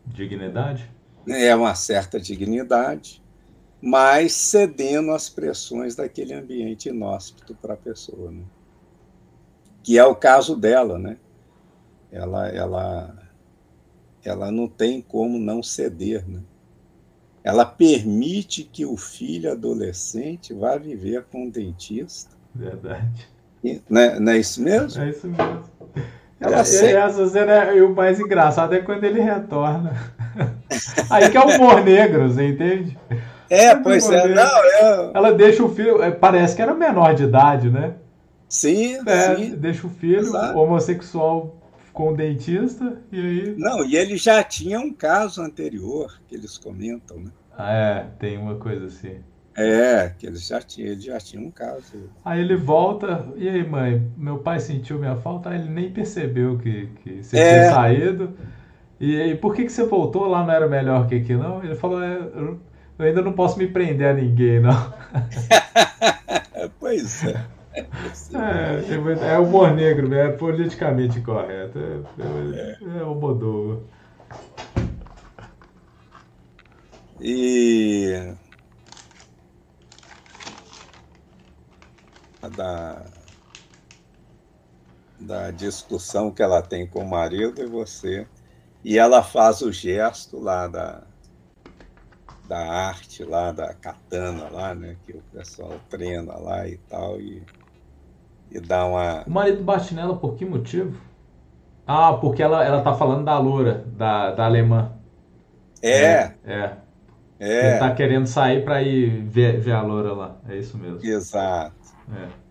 Dignidade? 0.05 0.89
É, 1.27 1.55
uma 1.55 1.75
certa 1.75 2.19
dignidade, 2.19 3.21
mas 3.81 4.33
cedendo 4.33 5.11
às 5.11 5.29
pressões 5.29 5.95
daquele 5.95 6.33
ambiente 6.33 6.89
inóspito 6.89 7.53
para 7.55 7.73
a 7.73 7.77
pessoa. 7.77 8.31
Né? 8.31 8.43
Que 9.83 9.97
é 9.97 10.05
o 10.05 10.15
caso 10.15 10.55
dela, 10.55 10.97
né? 10.97 11.17
Ela, 12.11 12.47
ela, 12.49 13.29
ela 14.23 14.51
não 14.51 14.67
tem 14.67 15.01
como 15.01 15.37
não 15.37 15.61
ceder, 15.61 16.27
né? 16.27 16.41
ela 17.43 17.65
permite 17.65 18.63
que 18.63 18.85
o 18.85 18.97
filho 18.97 19.51
adolescente 19.51 20.53
vá 20.53 20.77
viver 20.77 21.25
com 21.25 21.45
um 21.45 21.49
dentista. 21.49 22.35
Verdade. 22.53 23.27
E, 23.63 23.81
não, 23.89 24.01
é, 24.01 24.35
é, 24.35 24.37
isso 24.37 24.61
mesmo? 24.61 25.01
É 25.01 25.09
isso 25.09 25.27
mesmo. 25.27 25.63
Ela 26.39 26.57
é, 26.57 26.59
essa 26.59 27.27
cena 27.27 27.51
é, 27.51 27.77
e 27.77 27.81
o 27.81 27.93
mais 27.93 28.19
engraçado 28.19 28.73
é 28.73 28.79
quando 28.79 29.03
ele 29.03 29.19
retorna. 29.19 29.93
Aí 31.09 31.29
que 31.29 31.37
é 31.37 31.41
o 31.41 31.49
humor 31.49 31.83
negro, 31.83 32.29
você 32.29 32.47
entende? 32.47 32.97
É, 33.49 33.65
é 33.65 33.75
pois 33.75 34.09
é. 34.09 34.27
Não, 34.27 34.65
eu... 34.65 35.11
Ela 35.13 35.33
deixa 35.33 35.63
o 35.63 35.73
filho, 35.73 36.01
é, 36.01 36.11
parece 36.11 36.55
que 36.55 36.61
era 36.61 36.73
menor 36.73 37.13
de 37.13 37.23
idade, 37.23 37.69
né? 37.69 37.95
Sim, 38.47 38.99
é, 39.05 39.35
sim. 39.35 39.55
Deixa 39.55 39.85
o 39.85 39.89
filho 39.89 40.19
Exato. 40.19 40.57
homossexual 40.57 41.57
com 41.91 42.13
o 42.13 42.15
dentista 42.15 43.01
e 43.11 43.19
aí. 43.19 43.55
Não, 43.57 43.83
e 43.83 43.97
ele 43.97 44.15
já 44.15 44.41
tinha 44.41 44.79
um 44.79 44.93
caso 44.93 45.41
anterior 45.41 46.19
que 46.27 46.35
eles 46.35 46.57
comentam, 46.57 47.17
né? 47.17 47.31
Ah, 47.57 47.73
é, 47.73 48.05
tem 48.17 48.37
uma 48.37 48.55
coisa 48.55 48.85
assim. 48.85 49.17
É, 49.55 50.13
que 50.17 50.25
eles 50.25 50.47
já 50.47 50.61
tinham, 50.61 50.91
ele 50.91 51.01
já 51.01 51.17
tinha 51.19 51.41
um 51.41 51.51
caso. 51.51 52.09
Aí 52.23 52.39
ele 52.39 52.55
volta, 52.55 53.27
e 53.35 53.49
aí, 53.49 53.67
mãe, 53.67 54.09
meu 54.15 54.39
pai 54.39 54.59
sentiu 54.59 54.97
minha 54.99 55.15
falta, 55.17 55.49
aí 55.49 55.59
ele 55.59 55.69
nem 55.69 55.91
percebeu 55.91 56.57
que, 56.57 56.87
que 57.03 57.23
você 57.23 57.37
é. 57.37 57.49
tinha 57.49 57.71
saído. 57.73 58.33
E 58.99 59.19
aí, 59.19 59.35
por 59.35 59.55
que, 59.55 59.63
que 59.63 59.71
você 59.71 59.83
voltou 59.85 60.27
lá? 60.27 60.43
Não 60.43 60.53
era 60.53 60.67
melhor 60.67 61.07
que 61.07 61.15
aqui, 61.15 61.33
não? 61.33 61.63
Ele 61.63 61.75
falou, 61.75 62.01
é, 62.03 62.17
eu 62.17 62.59
ainda 62.99 63.21
não 63.21 63.33
posso 63.33 63.57
me 63.57 63.67
prender 63.67 64.07
a 64.07 64.13
ninguém, 64.13 64.59
não. 64.59 64.93
pois 66.79 67.25
é. 67.25 67.45
É, 67.73 69.29
é, 69.29 69.33
é 69.33 69.39
humor 69.39 69.73
negro, 69.73 70.07
né? 70.09 70.27
é 70.27 70.29
politicamente 70.29 71.21
correto. 71.21 71.79
É, 71.79 72.77
é, 72.83 72.99
é 72.99 73.03
o 73.03 73.15
Moldova. 73.15 73.81
E 77.21 78.33
da, 82.59 83.05
da 85.19 85.51
discussão 85.51 86.29
que 86.31 86.43
ela 86.43 86.61
tem 86.61 86.85
com 86.85 86.99
o 86.99 87.09
marido 87.09 87.61
e 87.61 87.65
você. 87.65 88.27
E 88.83 88.97
ela 88.97 89.23
faz 89.23 89.61
o 89.61 89.71
gesto 89.71 90.39
lá 90.39 90.67
da, 90.67 91.03
da 92.47 92.59
arte 92.59 93.23
lá, 93.23 93.51
da 93.51 93.73
katana 93.73 94.49
lá, 94.49 94.75
né? 94.75 94.97
Que 95.05 95.13
o 95.13 95.23
pessoal 95.31 95.79
treina 95.89 96.37
lá 96.37 96.67
e 96.67 96.77
tal. 96.77 97.19
E 97.19 97.43
e 98.51 98.59
dá 98.59 98.85
uma. 98.85 99.23
O 99.25 99.29
marido 99.29 99.63
bate 99.63 99.93
nela 99.93 100.15
por 100.15 100.35
que 100.35 100.45
motivo? 100.45 100.97
Ah, 101.85 102.13
porque 102.13 102.41
ela, 102.41 102.63
ela 102.63 102.81
tá 102.81 102.93
falando 102.93 103.25
da 103.25 103.37
loura, 103.37 103.85
da, 103.95 104.31
da 104.31 104.45
alemã. 104.45 104.91
É. 105.81 105.91
É. 106.01 106.33
é. 106.45 106.77
é. 107.39 107.69
Ele 107.69 107.79
tá 107.79 107.93
querendo 107.93 108.27
sair 108.27 108.63
para 108.63 108.81
ir 108.81 109.23
ver, 109.23 109.59
ver 109.59 109.71
a 109.71 109.81
loura 109.81 110.13
lá. 110.13 110.37
É 110.47 110.57
isso 110.57 110.77
mesmo. 110.77 110.99
Exato. 111.03 111.75
É. 112.15 112.48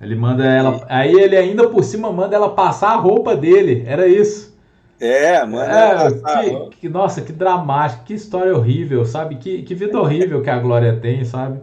Ele 0.00 0.14
manda 0.14 0.44
ela. 0.44 0.84
Aí 0.88 1.12
ele 1.12 1.36
ainda 1.36 1.68
por 1.68 1.82
cima 1.82 2.12
manda 2.12 2.36
ela 2.36 2.50
passar 2.50 2.90
a 2.90 2.96
roupa 2.96 3.34
dele. 3.34 3.84
Era 3.86 4.06
isso. 4.06 4.54
É, 5.00 5.44
manda 5.44 5.72
é, 5.72 6.70
que, 6.70 6.76
que, 6.76 6.88
Nossa, 6.88 7.20
que 7.20 7.32
dramático, 7.32 8.04
que 8.04 8.14
história 8.14 8.56
horrível, 8.56 9.04
sabe? 9.04 9.36
Que, 9.36 9.62
que 9.62 9.74
vida 9.74 9.98
horrível 10.00 10.42
que 10.42 10.48
a 10.48 10.58
Glória 10.58 10.98
tem, 10.98 11.24
sabe? 11.24 11.60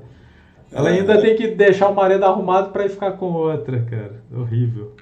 Ela 0.71 0.89
ainda 0.89 1.21
tem 1.21 1.35
que 1.35 1.47
deixar 1.47 1.89
o 1.89 1.95
marido 1.95 2.25
arrumado 2.25 2.71
para 2.71 2.85
ir 2.85 2.89
ficar 2.89 3.13
com 3.13 3.31
outra, 3.31 3.81
cara. 3.83 4.21
Horrível. 4.31 4.95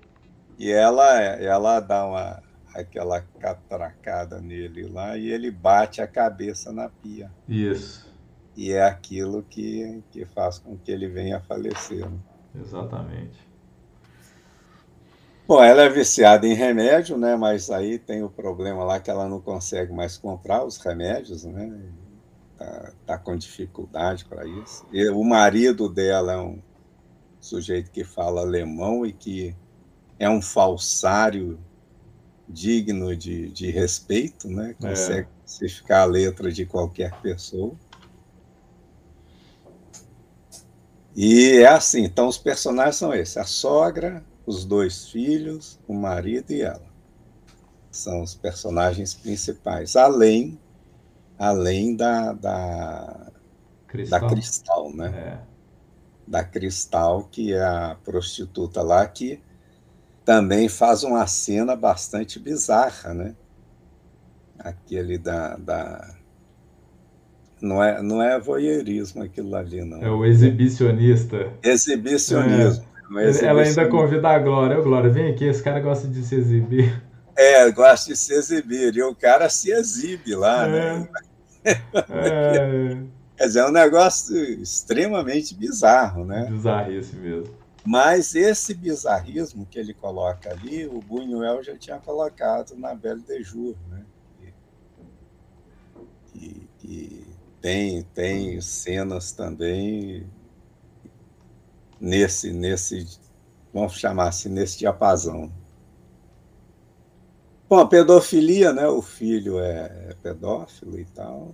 E 0.59 0.69
ela, 0.69 1.17
ela 1.19 1.79
dá 1.79 2.05
uma, 2.05 2.43
aquela 2.75 3.21
catracada 3.39 4.39
nele 4.39 4.87
lá 4.87 5.17
e 5.17 5.29
ele 5.29 5.49
bate 5.49 6.01
a 6.01 6.07
cabeça 6.07 6.71
na 6.71 6.89
pia. 6.89 7.31
Isso. 7.47 8.09
E 8.55 8.71
é 8.71 8.83
aquilo 8.83 9.43
que, 9.49 10.03
que 10.11 10.25
faz 10.25 10.59
com 10.59 10.77
que 10.77 10.91
ele 10.91 11.07
venha 11.07 11.37
a 11.37 11.41
falecer. 11.41 11.99
Né? 11.99 12.17
Exatamente. 12.55 13.39
Bom, 15.47 15.63
ela 15.63 15.83
é 15.83 15.89
viciada 15.89 16.47
em 16.47 16.53
remédio, 16.53 17.17
né? 17.17 17.35
Mas 17.35 17.69
aí 17.69 17.97
tem 17.99 18.23
o 18.23 18.29
problema 18.29 18.83
lá 18.83 18.99
que 18.99 19.09
ela 19.09 19.27
não 19.27 19.41
consegue 19.41 19.91
mais 19.91 20.17
comprar 20.17 20.63
os 20.63 20.77
remédios, 20.77 21.43
né? 21.43 21.91
tá, 22.61 22.93
tá 23.05 23.17
com 23.17 23.35
dificuldade 23.35 24.25
para 24.25 24.45
isso. 24.45 24.85
E 24.91 25.09
o 25.09 25.23
marido 25.23 25.89
dela 25.89 26.33
é 26.33 26.37
um 26.37 26.59
sujeito 27.39 27.89
que 27.91 28.03
fala 28.03 28.41
alemão 28.41 29.05
e 29.05 29.11
que 29.11 29.55
é 30.19 30.29
um 30.29 30.41
falsário 30.41 31.59
digno 32.47 33.15
de, 33.15 33.49
de 33.49 33.71
respeito, 33.71 34.47
né? 34.47 34.71
É. 34.71 34.73
Consegue 34.73 35.27
é. 35.89 35.93
a 35.93 36.05
letra 36.05 36.51
de 36.51 36.65
qualquer 36.65 37.11
pessoa. 37.21 37.73
E 41.15 41.57
é 41.57 41.67
assim, 41.67 42.03
então 42.03 42.27
os 42.27 42.37
personagens 42.37 42.95
são 42.95 43.13
esses: 43.13 43.37
a 43.37 43.43
sogra, 43.43 44.23
os 44.45 44.65
dois 44.65 45.09
filhos, 45.09 45.79
o 45.87 45.93
marido 45.93 46.51
e 46.51 46.61
ela. 46.61 46.89
São 47.91 48.23
os 48.23 48.33
personagens 48.33 49.13
principais, 49.13 49.95
além 49.95 50.59
além 51.41 51.95
da, 51.95 52.33
da, 52.33 53.31
Cristal. 53.87 54.19
da 54.19 54.29
Cristal, 54.29 54.93
né? 54.93 55.07
É. 55.07 55.51
Da 56.27 56.43
Cristal, 56.43 57.23
que 57.23 57.51
é 57.51 57.63
a 57.63 57.97
prostituta 58.03 58.83
lá, 58.83 59.07
que 59.07 59.41
também 60.23 60.69
faz 60.69 61.03
uma 61.03 61.25
cena 61.25 61.75
bastante 61.75 62.39
bizarra, 62.39 63.15
né? 63.15 63.35
Aquele 64.59 65.17
da, 65.17 65.57
da... 65.57 66.15
Não 67.61 67.83
é, 67.83 68.01
não 68.01 68.21
é 68.21 68.39
voyeurismo 68.39 69.21
aquilo 69.23 69.55
ali, 69.55 69.83
não. 69.83 70.01
É 70.01 70.09
o 70.09 70.25
exibicionista. 70.25 71.51
Exibicionismo. 71.61 72.83
Ela 73.41 73.61
ainda 73.61 73.87
convida 73.87 74.29
a 74.29 74.39
Glória. 74.39 74.79
Ô, 74.79 74.83
Glória, 74.83 75.09
vem 75.09 75.31
aqui, 75.31 75.45
esse 75.45 75.61
cara 75.61 75.79
gosta 75.79 76.07
de 76.07 76.23
se 76.23 76.35
exibir. 76.35 77.01
É, 77.35 77.69
gosta 77.71 78.11
de 78.11 78.17
se 78.17 78.33
exibir. 78.33 78.95
E 78.95 79.03
o 79.03 79.13
cara 79.13 79.49
se 79.49 79.71
exibe 79.71 80.35
lá, 80.35 80.67
é. 80.67 80.71
né? 80.71 81.07
É. 81.63 82.97
Quer 83.37 83.45
dizer, 83.45 83.59
é 83.59 83.67
um 83.67 83.71
negócio 83.71 84.35
extremamente 84.37 85.55
bizarro, 85.55 86.25
né? 86.25 86.47
Bizarrice 86.49 87.15
mesmo. 87.15 87.55
Mas 87.83 88.35
esse 88.35 88.73
bizarrismo 88.73 89.65
que 89.65 89.79
ele 89.79 89.93
coloca 89.93 90.51
ali, 90.51 90.85
o 90.85 90.99
Buñuel 90.99 91.63
já 91.63 91.75
tinha 91.75 91.97
colocado 91.97 92.75
na 92.75 92.93
Belle 92.93 93.21
de 93.21 93.43
Jour, 93.43 93.75
né? 93.89 94.03
E, 96.35 96.67
e 96.83 97.27
tem, 97.61 98.03
tem 98.15 98.59
cenas 98.59 99.31
também 99.31 100.27
nesse, 101.99 102.51
nesse, 102.51 103.19
vamos 103.71 103.93
chamar 103.93 104.29
assim, 104.29 104.49
nesse 104.49 104.79
diapasão. 104.79 105.51
Bom, 107.69 107.79
a 107.79 107.87
pedofilia, 107.87 108.73
né? 108.73 108.87
O 108.87 109.01
filho 109.01 109.59
é, 109.59 110.09
é 110.09 110.15
pedófilo 110.21 110.99
e 110.99 111.05
tal. 111.05 111.53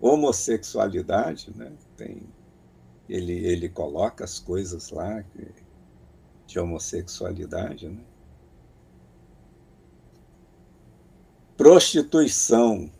Homossexualidade, 0.00 1.52
né? 1.54 1.72
Tem, 1.96 2.22
ele, 3.08 3.32
ele 3.32 3.68
coloca 3.68 4.24
as 4.24 4.38
coisas 4.38 4.90
lá 4.90 5.22
de 6.46 6.58
homossexualidade, 6.58 7.88
né? 7.88 8.00
Prostituição. 11.56 12.90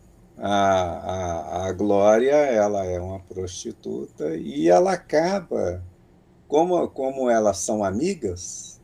A, 0.42 0.52
a, 0.52 1.66
a 1.66 1.72
Glória, 1.72 2.34
ela 2.34 2.84
é 2.84 2.98
uma 2.98 3.20
prostituta 3.20 4.34
e 4.36 4.68
ela 4.68 4.92
acaba, 4.92 5.82
como, 6.48 6.88
como 6.88 7.28
elas 7.28 7.58
são 7.58 7.84
amigas, 7.84 8.80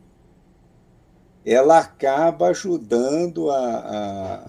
ela 1.43 1.79
acaba 1.79 2.49
ajudando 2.49 3.49
a, 3.49 4.45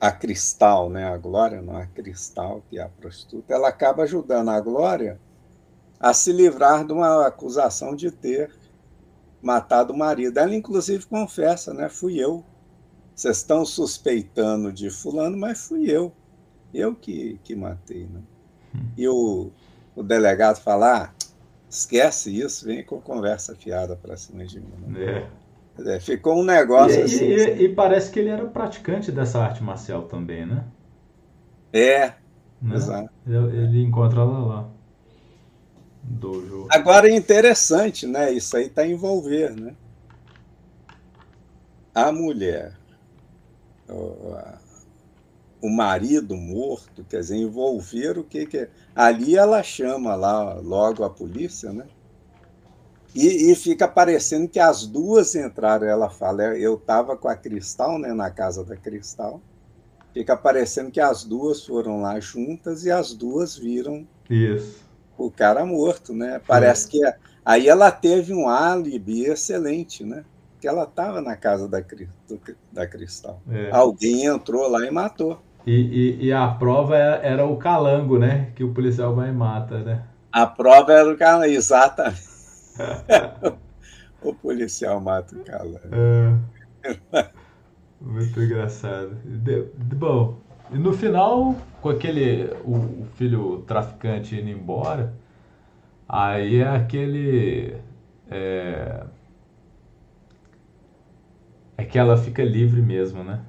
a, 0.00 0.08
a 0.08 0.12
Cristal, 0.12 0.90
né? 0.90 1.06
a 1.06 1.16
Glória, 1.16 1.62
não 1.62 1.76
a 1.76 1.86
Cristal, 1.86 2.62
que 2.68 2.78
é 2.78 2.82
a 2.82 2.88
prostituta, 2.88 3.54
ela 3.54 3.68
acaba 3.68 4.02
ajudando 4.02 4.50
a 4.50 4.60
Glória 4.60 5.18
a 5.98 6.12
se 6.12 6.32
livrar 6.32 6.84
de 6.86 6.92
uma 6.92 7.26
acusação 7.26 7.96
de 7.96 8.10
ter 8.10 8.50
matado 9.40 9.92
o 9.92 9.96
marido. 9.96 10.38
Ela, 10.38 10.54
inclusive, 10.54 11.06
confessa, 11.06 11.72
né? 11.72 11.88
Fui 11.88 12.18
eu. 12.18 12.44
Vocês 13.14 13.36
estão 13.38 13.64
suspeitando 13.64 14.72
de 14.72 14.90
fulano, 14.90 15.36
mas 15.36 15.66
fui 15.66 15.90
eu. 15.90 16.12
Eu 16.72 16.94
que, 16.94 17.38
que 17.44 17.54
matei, 17.54 18.08
né? 18.12 18.20
Hum. 18.74 18.80
E 18.96 19.08
o, 19.08 19.50
o 19.94 20.02
delegado 20.02 20.60
fala, 20.60 21.04
ah, 21.04 21.10
esquece 21.68 22.36
isso, 22.36 22.66
vem 22.66 22.82
com 22.82 23.00
conversa 23.00 23.54
fiada 23.54 23.94
para 23.94 24.16
cima 24.16 24.44
de 24.44 24.60
mim. 24.60 24.72
Né? 24.88 25.04
É. 25.04 25.44
É, 25.76 25.98
ficou 25.98 26.38
um 26.40 26.44
negócio 26.44 27.00
e, 27.00 27.02
assim. 27.02 27.24
E, 27.24 27.34
e, 27.34 27.64
e, 27.64 27.68
parece 27.68 28.10
que 28.10 28.20
ele 28.20 28.28
era 28.28 28.44
praticante 28.46 29.10
dessa 29.10 29.40
arte 29.40 29.62
marcial 29.62 30.02
também, 30.02 30.46
né? 30.46 30.64
É, 31.72 32.12
né? 32.62 32.76
exato. 32.76 33.10
Ele, 33.26 33.82
encontra 33.82 34.20
ela 34.20 34.38
lá. 34.38 34.68
Dojo. 36.00 36.68
Agora 36.70 37.08
é 37.08 37.16
interessante, 37.16 38.06
né? 38.06 38.32
Isso 38.32 38.56
aí 38.56 38.66
está 38.66 38.86
envolver, 38.86 39.50
né? 39.50 39.74
A 41.92 42.12
mulher, 42.12 42.74
o 45.60 45.70
marido 45.70 46.36
morto, 46.36 47.04
quer 47.08 47.20
dizer, 47.20 47.36
envolver 47.36 48.18
o 48.18 48.24
que 48.24 48.46
que 48.46 48.58
é. 48.58 48.68
Ali 48.94 49.36
ela 49.36 49.62
chama 49.62 50.14
lá 50.14 50.54
logo 50.54 51.04
a 51.04 51.10
polícia, 51.10 51.72
né? 51.72 51.86
E, 53.14 53.50
e 53.50 53.54
fica 53.54 53.86
parecendo 53.86 54.48
que 54.48 54.58
as 54.58 54.86
duas 54.86 55.34
entraram. 55.34 55.86
Ela 55.86 56.10
fala, 56.10 56.56
eu 56.56 56.74
estava 56.74 57.16
com 57.16 57.28
a 57.28 57.36
Cristal, 57.36 57.98
né? 57.98 58.12
Na 58.12 58.30
casa 58.30 58.64
da 58.64 58.76
Cristal. 58.76 59.40
Fica 60.12 60.36
parecendo 60.36 60.90
que 60.90 61.00
as 61.00 61.24
duas 61.24 61.64
foram 61.64 62.00
lá 62.00 62.18
juntas 62.20 62.84
e 62.84 62.90
as 62.90 63.14
duas 63.14 63.56
viram 63.56 64.06
Isso 64.28 64.84
o 65.16 65.30
cara 65.30 65.64
morto, 65.64 66.12
né? 66.12 66.40
Parece 66.46 66.88
que 66.88 67.00
aí 67.44 67.68
ela 67.68 67.90
teve 67.90 68.34
um 68.34 68.48
álibi 68.48 69.24
excelente, 69.24 70.04
né? 70.04 70.24
Que 70.64 70.68
ela 70.68 70.84
estava 70.84 71.20
na 71.20 71.36
casa 71.36 71.68
da, 71.68 71.84
da 72.72 72.86
Cristal. 72.86 73.38
É. 73.50 73.68
Alguém 73.70 74.24
entrou 74.24 74.66
lá 74.66 74.86
e 74.86 74.90
matou. 74.90 75.38
E, 75.66 75.72
e, 75.72 76.24
e, 76.24 76.32
a 76.32 76.48
prova 76.48 76.96
era 76.96 77.44
o 77.44 77.58
calango, 77.58 78.18
né? 78.18 78.50
Que 78.56 78.64
o 78.64 78.72
policial 78.72 79.14
vai 79.14 79.28
e 79.28 79.32
mata, 79.32 79.80
né? 79.80 80.04
A 80.32 80.46
prova 80.46 80.90
era 80.90 81.12
o 81.12 81.18
calango, 81.18 81.52
exatamente. 81.52 82.22
o 84.24 84.32
policial 84.32 84.98
mata 85.02 85.36
o 85.36 85.44
calango. 85.44 85.80
É. 87.12 87.28
Muito 88.00 88.40
engraçado. 88.40 89.18
Bom, 89.94 90.38
e 90.72 90.78
no 90.78 90.94
final, 90.94 91.56
com 91.82 91.90
aquele 91.90 92.44
o, 92.64 92.76
o, 92.76 93.06
filho 93.16 93.62
traficante 93.66 94.34
indo 94.34 94.48
embora, 94.48 95.12
aí 96.08 96.60
é 96.60 96.68
aquele 96.68 97.76
é, 98.30 99.04
é 101.84 101.88
que 101.88 101.98
ela 101.98 102.16
fica 102.16 102.42
livre 102.42 102.82
mesmo, 102.82 103.22
né? 103.22 103.44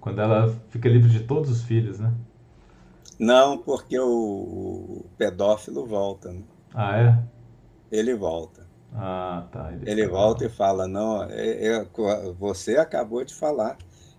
Quando 0.00 0.20
ela 0.20 0.54
fica 0.68 0.88
livre 0.88 1.08
de 1.08 1.20
todos 1.20 1.50
os 1.50 1.62
filhos, 1.62 1.98
né? 1.98 2.12
Não, 3.18 3.58
porque 3.58 3.98
o, 3.98 5.04
pedófilo 5.16 5.86
volta, 5.86 6.32
né? 6.32 6.42
Ah, 6.74 6.96
é? 6.96 7.18
Ele 7.90 8.14
volta. 8.14 8.66
Ah, 8.92 9.46
tá. 9.50 9.72
Ele, 9.72 9.90
ele 9.90 10.06
volta 10.06 10.44
e 10.44 10.48
fala, 10.48 10.86
não, 10.86 11.22
é, 11.24 11.66
é, 11.66 11.86
você 12.38 12.76
acabou 12.76 13.24
de 13.24 13.34
falar 13.34 13.76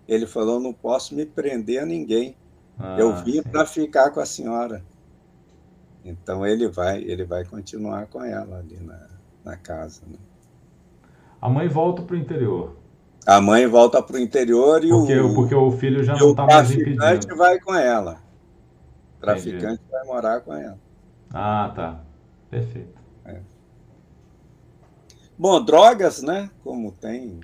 ele 0.08 0.28
falou: 0.28 0.60
não 0.60 0.74
posso 0.74 1.16
me 1.16 1.26
prender 1.26 1.82
a 1.82 1.86
ninguém. 1.86 2.36
Ah, 2.78 2.98
eu 3.00 3.16
vim 3.24 3.42
para 3.42 3.66
ficar 3.66 4.12
com 4.12 4.20
a 4.20 4.26
senhora. 4.26 4.84
Então 6.04 6.46
ele 6.46 6.68
vai, 6.68 7.02
ele 7.02 7.24
vai 7.24 7.44
continuar 7.46 8.06
com 8.08 8.24
ela 8.24 8.60
ali 8.60 8.80
na, 8.80 9.08
na 9.44 9.58
casa. 9.58 10.02
Né? 10.06 10.18
A 11.42 11.50
mãe 11.50 11.68
volta 11.68 12.04
para 12.04 12.16
o 12.16 12.20
interior. 12.20 12.76
A 13.26 13.42
mãe 13.42 13.66
volta 13.66 14.02
para 14.02 14.18
o 14.18 14.20
interior 14.20 14.84
e 14.84 14.90
porque, 14.90 15.20
o 15.20 15.34
porque 15.34 15.56
o 15.56 15.72
filho 15.72 16.04
já 16.04 16.16
não 16.16 16.32
está 16.32 16.46
mais 16.46 16.72
impedido. 16.72 16.96
O 16.96 17.00
traficante 17.00 17.38
vai 17.38 17.60
com 17.60 17.74
ela. 17.74 18.18
O 19.18 19.22
traficante 19.22 19.66
Entendi. 19.66 19.82
vai 19.92 20.06
morar 20.06 20.42
com 20.42 20.54
ela. 20.54 20.78
Ah, 21.34 21.72
tá. 21.76 22.00
Perfeito. 22.52 22.94
É. 23.26 23.40
Bom, 25.38 25.64
drogas, 25.64 26.22
né? 26.22 26.50
Como 26.64 26.92
tem 26.92 27.40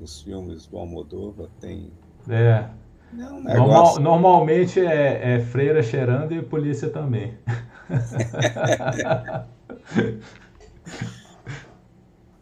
os 0.00 0.22
filmes 0.22 0.66
do 0.66 0.78
Almodóvar 0.78 1.48
tem. 1.60 1.90
É. 2.28 2.66
é 3.18 3.24
um 3.24 3.42
Normal, 3.42 3.98
normalmente 3.98 4.78
é, 4.78 5.34
é, 5.34 5.40
freira 5.40 5.82
cheirando 5.82 6.32
e 6.32 6.42
polícia 6.42 6.90
também. 6.90 7.36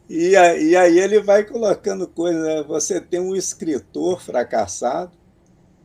e, 0.08 0.30
e 0.30 0.76
aí 0.76 0.98
ele 0.98 1.20
vai 1.20 1.44
colocando 1.44 2.06
coisas. 2.06 2.42
Né? 2.42 2.62
Você 2.62 3.00
tem 3.00 3.20
um 3.20 3.36
escritor 3.36 4.20
fracassado. 4.20 5.12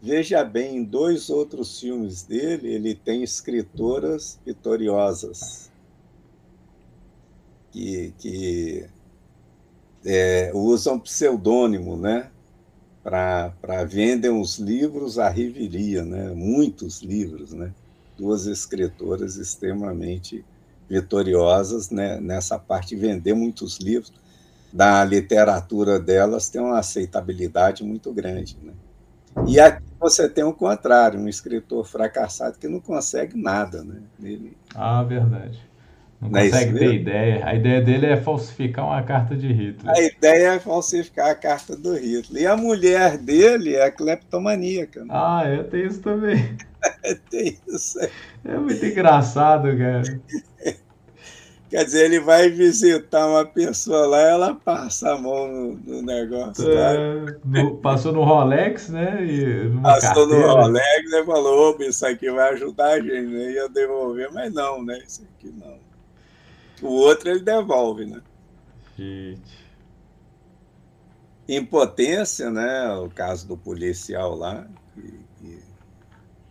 Veja 0.01 0.43
bem, 0.43 0.77
em 0.77 0.83
dois 0.83 1.29
outros 1.29 1.79
filmes 1.79 2.23
dele, 2.23 2.73
ele 2.73 2.95
tem 2.95 3.23
escritoras 3.23 4.39
vitoriosas. 4.45 5.71
Que, 7.71 8.13
que 8.19 8.85
é, 10.05 10.51
usam 10.53 10.99
pseudônimo, 10.99 11.97
né? 11.97 12.29
Para 13.01 13.83
vendem 13.85 14.31
os 14.31 14.57
livros 14.57 15.19
à 15.19 15.29
riveria, 15.29 16.03
né? 16.03 16.29
Muitos 16.33 17.01
livros, 17.01 17.51
né? 17.51 17.73
Duas 18.17 18.45
escritoras 18.45 19.35
extremamente 19.35 20.45
vitoriosas 20.89 21.89
né? 21.89 22.19
nessa 22.19 22.57
parte 22.59 22.95
de 22.95 23.01
vender 23.01 23.33
muitos 23.33 23.79
livros. 23.79 24.13
Da 24.71 25.03
literatura 25.05 25.99
delas 25.99 26.49
tem 26.49 26.59
uma 26.59 26.79
aceitabilidade 26.79 27.83
muito 27.83 28.11
grande, 28.11 28.57
né? 28.63 28.73
E 29.47 29.59
aqui 29.59 29.83
você 29.99 30.29
tem 30.29 30.43
o 30.43 30.53
contrário, 30.53 31.19
um 31.19 31.27
escritor 31.27 31.85
fracassado 31.85 32.57
que 32.57 32.67
não 32.67 32.79
consegue 32.79 33.39
nada, 33.39 33.83
né? 33.83 34.01
Ele... 34.21 34.55
Ah, 34.75 35.03
verdade. 35.03 35.59
Não, 36.21 36.29
não 36.29 36.39
é 36.39 36.49
consegue 36.49 36.75
é 36.75 36.79
ter 36.79 36.93
ideia. 36.93 37.45
A 37.45 37.55
ideia 37.55 37.81
dele 37.81 38.05
é 38.05 38.17
falsificar 38.17 38.85
uma 38.85 39.03
carta 39.03 39.35
de 39.35 39.51
Hitler. 39.51 39.93
A 39.93 40.01
ideia 40.01 40.53
é 40.53 40.59
falsificar 40.59 41.29
a 41.29 41.35
carta 41.35 41.75
do 41.75 41.95
Hitler. 41.95 42.43
E 42.43 42.47
a 42.47 42.55
mulher 42.55 43.17
dele 43.17 43.75
é 43.75 43.89
cleptomaníaca. 43.91 45.01
Né? 45.01 45.07
Ah, 45.09 45.43
é, 45.45 45.63
tem 45.63 45.85
isso 45.85 46.01
também. 46.01 46.55
tem 47.29 47.57
isso. 47.67 47.99
É. 47.99 48.09
é 48.45 48.57
muito 48.57 48.85
engraçado, 48.85 49.67
cara. 49.77 50.03
Quer 51.73 51.85
dizer, 51.85 52.05
ele 52.05 52.19
vai 52.19 52.49
visitar 52.49 53.27
uma 53.27 53.43
pessoa 53.43 54.05
lá, 54.05 54.21
ela 54.21 54.53
passa 54.53 55.11
a 55.11 55.17
mão 55.17 55.47
no, 55.47 55.73
no 55.73 56.01
negócio. 56.03 56.71
É, 56.71 57.39
no, 57.43 57.77
passou 57.77 58.13
no 58.13 58.23
Rolex, 58.23 58.89
né? 58.89 59.25
E 59.25 59.71
passou 59.81 60.27
carteira. 60.27 60.47
no 60.47 60.53
Rolex 60.53 61.11
e 61.11 61.25
falou: 61.25 61.71
opa, 61.71 61.83
isso 61.83 62.05
aqui 62.05 62.29
vai 62.29 62.53
ajudar 62.53 62.89
a 62.89 62.99
gente. 62.99 63.25
Né? 63.25 63.53
Ia 63.53 63.67
devolver, 63.69 64.31
mas 64.31 64.53
não, 64.53 64.83
né? 64.83 64.99
Isso 65.03 65.23
aqui 65.23 65.51
não. 65.51 65.79
O 66.87 66.93
outro 66.93 67.31
ele 67.31 67.39
devolve, 67.39 68.05
né? 68.05 68.21
Gente. 68.95 69.63
Impotência, 71.49 72.51
né? 72.51 72.93
O 72.97 73.09
caso 73.09 73.47
do 73.47 73.57
policial 73.57 74.35
lá, 74.35 74.67
que 74.93 75.22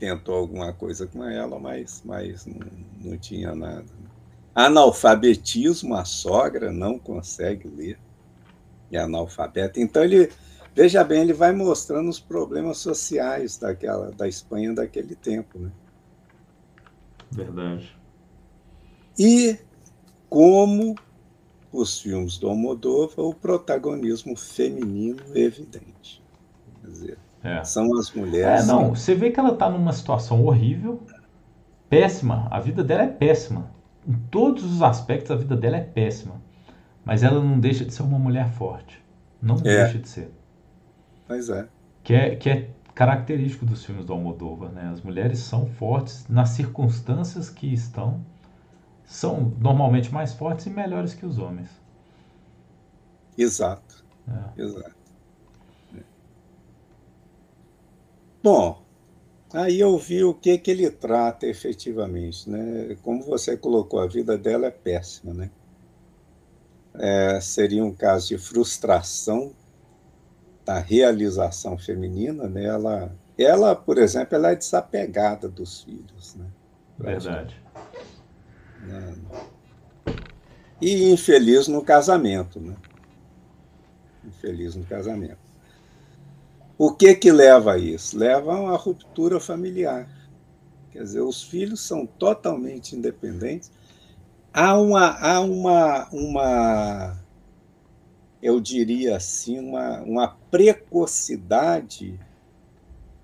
tentou 0.03 0.35
alguma 0.35 0.73
coisa 0.73 1.07
com 1.07 1.23
ela, 1.23 1.61
mas, 1.61 2.03
mas 2.05 2.45
não, 2.45 2.67
não 3.05 3.17
tinha 3.17 3.55
nada. 3.55 3.87
Analfabetismo, 4.53 5.95
a 5.95 6.05
sogra 6.05 6.73
não 6.73 6.99
consegue 6.99 7.69
ler. 7.69 8.01
É 8.91 8.99
analfabeta. 8.99 9.81
Então 9.81 10.03
ele, 10.03 10.29
veja 10.75 11.05
bem, 11.05 11.23
ele 11.23 11.33
vai 11.33 11.53
mostrando 11.53 12.11
os 12.11 12.19
problemas 12.19 12.79
sociais 12.79 13.57
daquela 13.57 14.11
da 14.11 14.27
Espanha 14.27 14.75
daquele 14.75 15.15
tempo, 15.15 15.57
né? 15.57 15.71
Verdade. 17.31 17.97
E 19.17 19.57
como 20.29 20.97
os 21.73 22.01
filmes 22.01 22.38
do 22.38 22.49
Almodóvar, 22.49 23.25
o 23.25 23.33
protagonismo 23.33 24.35
feminino 24.35 25.23
é 25.33 25.43
evidente. 25.43 26.21
Quer 26.81 26.91
dizer, 26.91 27.19
é. 27.42 27.64
são 27.64 27.96
as 27.98 28.12
mulheres. 28.12 28.64
É, 28.64 28.66
não, 28.66 28.94
você 28.94 29.14
vê 29.14 29.31
que 29.31 29.40
ela 29.40 29.52
está 29.52 29.68
numa 29.68 29.92
situação 29.92 30.44
horrível, 30.44 31.02
péssima. 31.88 32.46
A 32.50 32.61
vida 32.61 32.83
dela 32.83 33.02
é 33.02 33.09
péssima. 33.09 33.70
Em 34.07 34.14
todos 34.31 34.64
os 34.64 34.83
aspectos, 34.83 35.31
a 35.31 35.37
vida 35.37 35.57
dela 35.57 35.76
é 35.76 35.83
péssima. 35.83 36.40
Mas 37.05 37.22
ela 37.22 37.42
não 37.42 37.59
deixa 37.59 37.85
de 37.85 37.92
ser 37.92 38.02
uma 38.02 38.18
mulher 38.18 38.50
forte. 38.52 39.02
Não 39.40 39.57
é. 39.57 39.61
deixa 39.85 39.98
de 39.98 40.09
ser. 40.09 40.33
Pois 41.26 41.48
é. 41.48 41.66
Que 42.05 42.14
é, 42.14 42.37
que 42.37 42.48
é 42.50 42.70
característico 42.94 43.64
dos 43.64 43.85
filmes 43.85 44.05
do 44.05 44.12
Almodóvar, 44.12 44.70
né? 44.70 44.90
As 44.92 45.00
mulheres 45.00 45.38
são 45.40 45.66
fortes 45.66 46.26
nas 46.28 46.50
circunstâncias 46.50 47.48
que 47.48 47.72
estão, 47.72 48.24
são 49.05 49.52
normalmente 49.59 50.12
mais 50.12 50.33
fortes 50.33 50.66
e 50.66 50.70
melhores 50.70 51.14
que 51.14 51.26
os 51.26 51.38
homens. 51.38 51.68
Exato. 53.37 54.05
É. 54.28 54.62
Exato. 54.62 55.02
Bom, 58.42 58.83
aí 59.52 59.78
eu 59.78 59.96
vi 59.96 60.24
o 60.24 60.35
que 60.35 60.59
que 60.59 60.70
ele 60.70 60.90
trata 60.90 61.46
efetivamente, 61.46 62.50
né? 62.50 62.96
Como 63.02 63.22
você 63.22 63.57
colocou, 63.57 64.00
a 64.00 64.07
vida 64.07 64.37
dela 64.37 64.66
é 64.66 64.70
péssima, 64.70 65.33
né? 65.33 65.50
É, 66.94 67.40
seria 67.40 67.85
um 67.85 67.94
caso 67.94 68.28
de 68.28 68.38
frustração 68.38 69.55
da 70.64 70.78
realização 70.78 71.78
feminina, 71.78 72.48
né? 72.48 72.64
ela, 72.64 73.12
ela, 73.38 73.74
por 73.74 73.98
exemplo, 73.98 74.37
ela 74.37 74.50
é 74.50 74.57
desapegada 74.57 75.48
dos 75.48 75.83
filhos. 75.83 76.35
Né? 76.35 76.46
Verdade. 76.98 77.61
Né? 78.83 79.14
E 80.81 81.11
infeliz 81.11 81.66
no 81.66 81.83
casamento. 81.83 82.61
Né? 82.61 82.76
Infeliz 84.24 84.76
no 84.76 84.85
casamento. 84.85 85.52
O 86.85 86.90
que 86.90 87.14
que 87.14 87.31
leva 87.31 87.75
a 87.75 87.79
isso? 87.79 88.18
Leva 88.18 88.57
a 88.57 88.61
uma 88.61 88.77
ruptura 88.77 89.38
familiar. 89.38 90.09
Quer 90.90 91.05
dizer, 91.05 91.21
os 91.21 91.40
filhos 91.40 91.79
são 91.79 92.05
totalmente 92.05 92.97
independentes. 92.97 93.71
Há 94.53 94.77
uma, 94.77 95.16
há 95.16 95.40
uma, 95.42 96.09
uma 96.11 97.16
eu 98.42 98.59
diria 98.61 99.16
assim, 99.16 99.61
uma, 99.61 100.01
uma 100.01 100.37
precocidade 100.51 102.18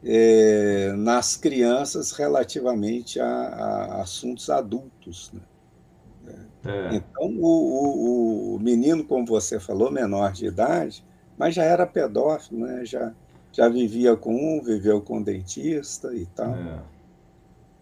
é, 0.05 0.93
nas 0.97 1.37
crianças 1.37 2.13
relativamente 2.13 3.19
a, 3.19 3.27
a 3.27 4.03
assuntos 4.03 4.51
adultos. 4.51 5.33
Né? 6.23 6.47
É. 6.65 6.95
Então, 6.95 7.27
o, 7.41 8.55
o, 8.55 8.55
o, 8.55 8.61
menino, 8.61 9.03
como 9.03 9.27
você 9.27 9.59
falou, 9.59 9.91
menor 9.91 10.31
de 10.31 10.47
idade, 10.47 11.05
mas 11.37 11.57
já 11.57 11.65
era 11.65 11.85
pedófilo, 11.85 12.65
né? 12.65 12.85
já, 12.85 13.13
já 13.59 13.69
vivia 13.69 14.17
com 14.17 14.33
um, 14.33 14.63
viveu 14.63 15.03
com 15.03 15.19
um 15.19 15.23
dentista 15.23 16.15
e 16.15 16.25
tal. 16.27 16.55
É. 16.55 16.81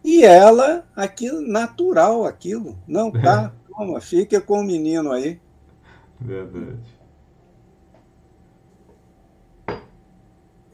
E 0.02 0.24
ela, 0.24 0.86
aquilo, 0.96 1.42
natural 1.42 2.24
aquilo. 2.24 2.78
Não, 2.88 3.10
tá, 3.10 3.52
toma, 3.68 4.00
fica 4.00 4.40
com 4.40 4.60
o 4.60 4.64
menino 4.64 5.12
aí. 5.12 5.38
Verdade. 6.18 6.96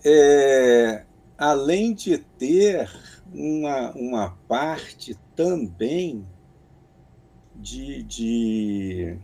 é, 0.04 1.04
além 1.36 1.94
de 1.94 2.18
ter 2.18 2.88
uma, 3.34 3.90
uma 3.92 4.30
parte 4.46 5.18
também 5.34 6.24
de, 7.56 8.02
de 8.04 9.18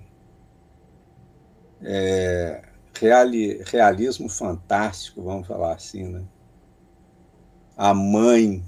é, 1.83 2.68
reali, 3.01 3.63
realismo 3.67 4.29
fantástico, 4.29 5.23
vamos 5.23 5.47
falar 5.47 5.75
assim, 5.75 6.05
né? 6.05 6.23
A 7.77 7.95
mãe, 7.95 8.65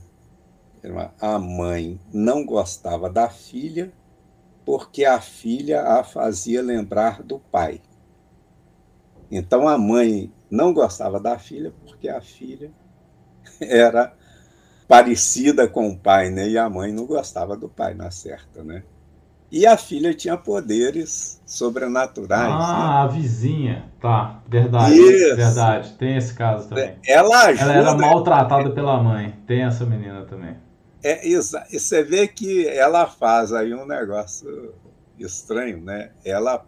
a 1.21 1.39
mãe 1.39 2.01
não 2.13 2.45
gostava 2.45 3.11
da 3.11 3.29
filha 3.29 3.93
porque 4.65 5.05
a 5.05 5.21
filha 5.21 5.83
a 5.83 6.05
fazia 6.05 6.63
lembrar 6.63 7.23
do 7.23 7.39
pai. 7.39 7.81
Então 9.31 9.67
a 9.67 9.77
mãe 9.77 10.33
não 10.51 10.73
gostava 10.73 11.19
da 11.19 11.39
filha 11.39 11.73
porque 11.85 12.09
a 12.09 12.21
filha 12.21 12.73
era 13.61 14.15
parecida 14.87 15.69
com 15.69 15.89
o 15.89 15.99
pai, 15.99 16.31
né? 16.31 16.49
E 16.49 16.59
a 16.59 16.69
mãe 16.69 16.93
não 16.93 17.07
gostava 17.07 17.57
do 17.57 17.69
pai, 17.69 17.95
na 17.95 18.11
certa, 18.11 18.63
né? 18.63 18.85
E 19.51 19.67
a 19.67 19.77
filha 19.77 20.15
tinha 20.15 20.37
poderes 20.37 21.43
sobrenaturais. 21.45 22.53
Ah, 22.53 22.57
né? 22.57 23.03
a 23.03 23.07
vizinha, 23.09 23.85
tá, 24.01 24.41
verdade, 24.49 24.95
Isso. 24.95 25.37
verdade. 25.37 25.93
Tem 25.95 26.17
esse 26.17 26.33
caso 26.35 26.69
também. 26.69 26.97
Ela 27.05 27.47
ajuda. 27.47 27.73
Ela 27.73 27.91
era 27.91 27.95
maltratada 27.97 28.71
pela 28.71 29.03
mãe. 29.03 29.35
Tem 29.47 29.63
essa 29.63 29.85
menina 29.85 30.23
também. 30.23 30.57
É 31.03 31.27
isso. 31.27 31.57
E 31.73 31.81
você 31.81 32.05
vê 32.05 32.29
que 32.29 32.69
ela 32.69 33.07
faz 33.07 33.53
aí 33.53 33.75
um 33.75 33.87
negócio 33.87 34.73
estranho, 35.19 35.81
né? 35.81 36.11
Ela 36.25 36.65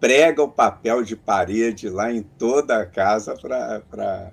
prega 0.00 0.42
o 0.42 0.48
papel 0.48 1.02
de 1.02 1.16
parede 1.16 1.88
lá 1.88 2.10
em 2.10 2.22
toda 2.22 2.78
a 2.78 2.86
casa 2.86 3.34
para 3.34 4.32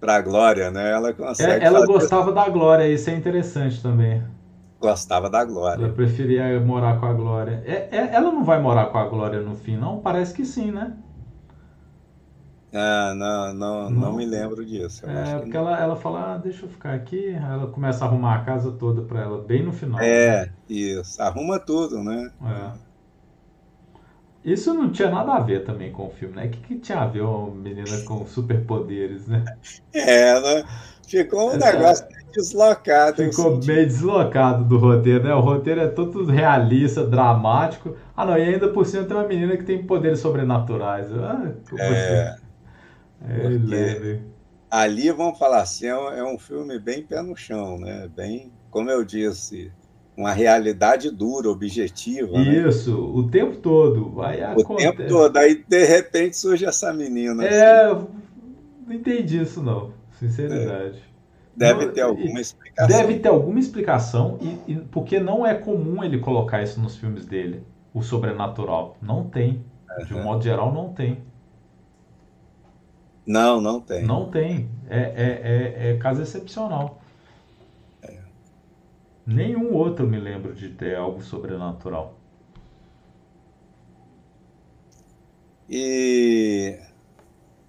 para 0.00 0.16
a 0.16 0.20
Glória, 0.20 0.68
né? 0.70 0.90
Ela 0.90 1.12
consegue. 1.12 1.64
É, 1.64 1.66
ela 1.66 1.80
fazer... 1.80 1.92
gostava 1.92 2.32
da 2.32 2.48
Glória, 2.48 2.88
isso 2.88 3.08
é 3.08 3.14
interessante 3.14 3.80
também. 3.80 4.22
Gostava 4.82 5.30
da 5.30 5.44
Glória. 5.44 5.84
Ela 5.84 5.94
preferia 5.94 6.60
morar 6.60 6.98
com 6.98 7.06
a 7.06 7.12
Glória. 7.12 7.62
É, 7.64 7.88
é, 7.96 8.14
ela 8.14 8.32
não 8.32 8.44
vai 8.44 8.60
morar 8.60 8.86
com 8.86 8.98
a 8.98 9.04
Glória 9.06 9.40
no 9.40 9.54
fim, 9.54 9.76
não? 9.76 10.00
Parece 10.00 10.34
que 10.34 10.44
sim, 10.44 10.72
né? 10.72 10.96
Ah, 12.74 13.14
não, 13.14 13.54
não, 13.54 13.90
não, 13.90 14.00
não 14.00 14.12
me 14.16 14.26
lembro 14.26 14.64
disso. 14.64 15.08
é, 15.08 15.38
porque 15.38 15.56
ela, 15.56 15.78
ela 15.78 15.94
fala, 15.94 16.34
ah, 16.34 16.38
deixa 16.38 16.64
eu 16.64 16.68
ficar 16.68 16.94
aqui. 16.94 17.28
Ela 17.28 17.68
começa 17.68 18.04
a 18.04 18.08
arrumar 18.08 18.34
a 18.36 18.44
casa 18.44 18.72
toda 18.72 19.02
para 19.02 19.20
ela, 19.20 19.40
bem 19.40 19.62
no 19.62 19.72
final. 19.72 20.00
É, 20.00 20.46
né? 20.46 20.52
isso. 20.68 21.22
Arruma 21.22 21.60
tudo, 21.60 22.02
né? 22.02 22.32
É. 22.44 22.92
Isso 24.44 24.74
não 24.74 24.90
tinha 24.90 25.08
nada 25.08 25.34
a 25.34 25.40
ver 25.40 25.64
também 25.64 25.92
com 25.92 26.06
o 26.06 26.10
filme, 26.10 26.34
né? 26.34 26.46
O 26.46 26.50
que, 26.50 26.60
que 26.60 26.78
tinha 26.78 26.98
a 26.98 27.06
ver 27.06 27.20
uma 27.20 27.54
menina 27.54 28.02
com 28.04 28.26
superpoderes, 28.26 29.28
né? 29.28 29.44
É, 29.94 30.40
né? 30.40 30.64
Ficou 31.06 31.50
um 31.50 31.54
é, 31.54 31.58
negócio 31.58 32.06
deslocado. 32.32 33.22
Ficou 33.22 33.58
meio 33.64 33.86
deslocado 33.86 34.64
do 34.64 34.78
roteiro, 34.78 35.24
né? 35.24 35.34
O 35.34 35.40
roteiro 35.40 35.80
é 35.80 35.88
todo 35.88 36.24
realista, 36.24 37.06
dramático. 37.06 37.96
Ah, 38.16 38.26
não, 38.26 38.36
e 38.36 38.42
ainda 38.42 38.68
por 38.68 38.84
cima 38.86 39.04
tem 39.04 39.16
uma 39.16 39.26
menina 39.26 39.56
que 39.56 39.64
tem 39.64 39.84
poderes 39.84 40.20
sobrenaturais. 40.20 41.06
Ah, 41.12 41.52
é, 41.78 42.36
é 43.72 44.20
ali, 44.72 45.10
vamos 45.10 45.38
falar 45.38 45.60
assim, 45.60 45.86
é 45.86 45.94
um, 45.94 46.08
é 46.08 46.24
um 46.24 46.38
filme 46.38 46.78
bem 46.78 47.02
pé 47.02 47.20
no 47.20 47.36
chão, 47.36 47.78
né? 47.78 48.08
Bem, 48.16 48.50
como 48.70 48.90
eu 48.90 49.04
disse, 49.04 49.70
uma 50.16 50.32
realidade 50.32 51.10
dura, 51.10 51.50
objetiva. 51.50 52.32
Né? 52.38 52.68
Isso, 52.68 52.90
né? 52.90 53.20
o 53.20 53.28
tempo 53.28 53.56
todo. 53.56 54.22
Aí 54.22 54.40
o 54.40 54.60
acontece. 54.60 54.96
tempo 54.96 55.08
todo. 55.08 55.36
Aí, 55.36 55.62
de 55.68 55.84
repente, 55.84 56.38
surge 56.38 56.64
essa 56.64 56.90
menina. 56.92 57.44
É, 57.44 57.90
assim. 57.90 58.06
não 58.86 58.94
entendi 58.94 59.42
isso, 59.42 59.62
não. 59.62 59.92
Sinceridade. 60.18 60.98
É. 61.06 61.11
Deve 61.54 61.88
ter 61.88 62.00
alguma 62.00 62.40
explicação. 62.40 62.88
Deve 62.88 63.18
ter 63.18 63.28
alguma 63.28 63.58
explicação, 63.58 64.38
e, 64.40 64.72
e, 64.72 64.76
porque 64.76 65.20
não 65.20 65.46
é 65.46 65.54
comum 65.54 66.02
ele 66.02 66.18
colocar 66.18 66.62
isso 66.62 66.80
nos 66.80 66.96
filmes 66.96 67.26
dele, 67.26 67.66
o 67.92 68.02
sobrenatural. 68.02 68.96
Não 69.02 69.28
tem. 69.28 69.64
Uhum. 69.98 70.04
De 70.06 70.14
um 70.14 70.22
modo 70.22 70.42
geral, 70.42 70.72
não 70.72 70.92
tem. 70.92 71.22
Não, 73.26 73.60
não 73.60 73.80
tem. 73.80 74.04
Não 74.04 74.30
tem. 74.30 74.68
É, 74.88 74.98
é, 74.98 75.88
é, 75.88 75.90
é 75.90 75.96
caso 75.98 76.22
excepcional. 76.22 77.00
Nenhum 79.24 79.72
outro 79.74 80.06
me 80.06 80.18
lembro 80.18 80.52
de 80.52 80.70
ter 80.70 80.96
algo 80.96 81.22
sobrenatural. 81.22 82.18
E 85.68 86.78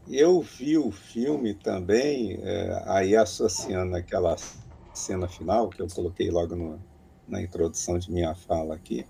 eu 0.09 0.41
vi 0.41 0.77
o 0.77 0.91
filme 0.91 1.53
também, 1.53 2.39
é, 2.41 2.83
aí 2.85 3.15
associando 3.15 3.95
aquela 3.95 4.35
cena 4.93 5.27
final 5.27 5.69
que 5.69 5.81
eu 5.81 5.87
coloquei 5.87 6.29
logo 6.29 6.55
no, 6.55 6.79
na 7.27 7.41
introdução 7.41 7.97
de 7.97 8.11
minha 8.11 8.35
fala 8.35 8.75
aqui, 8.75 9.05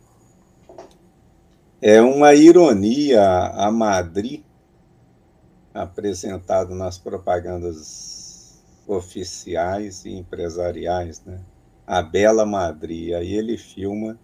É 1.81 2.01
uma 2.01 2.33
ironia 2.33 3.21
a 3.49 3.69
Madrid 3.69 4.41
apresentado 5.73 6.73
nas 6.73 6.97
propagandas 6.97 8.63
oficiais 8.87 10.05
e 10.05 10.11
empresariais, 10.11 11.21
né? 11.25 11.41
A 11.85 12.01
Bela 12.01 12.45
Madrid. 12.45 13.13
Aí 13.13 13.33
ele 13.33 13.57
filma 13.57 14.17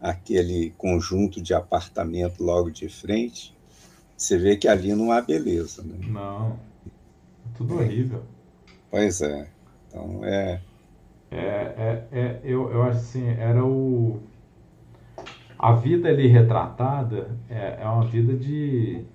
aquele 0.00 0.70
conjunto 0.78 1.42
de 1.42 1.52
apartamento 1.52 2.42
logo 2.42 2.70
de 2.70 2.88
frente. 2.88 3.54
Você 4.20 4.36
vê 4.36 4.54
que 4.54 4.68
ali 4.68 4.94
não 4.94 5.10
há 5.10 5.22
beleza, 5.22 5.82
né? 5.82 5.98
Não. 6.06 6.58
É 6.86 7.56
tudo 7.56 7.76
horrível. 7.76 8.22
Pois 8.90 9.22
é. 9.22 9.48
Então 9.88 10.22
é. 10.22 10.60
É, 11.30 11.38
é, 11.38 12.08
é 12.12 12.40
eu, 12.44 12.70
eu 12.70 12.82
acho 12.82 12.98
assim, 12.98 13.26
era 13.26 13.64
o. 13.64 14.20
A 15.58 15.72
vida 15.72 16.10
ali 16.10 16.26
retratada 16.26 17.34
é, 17.48 17.78
é 17.80 17.86
uma 17.86 18.04
vida 18.04 18.34
de 18.34 19.06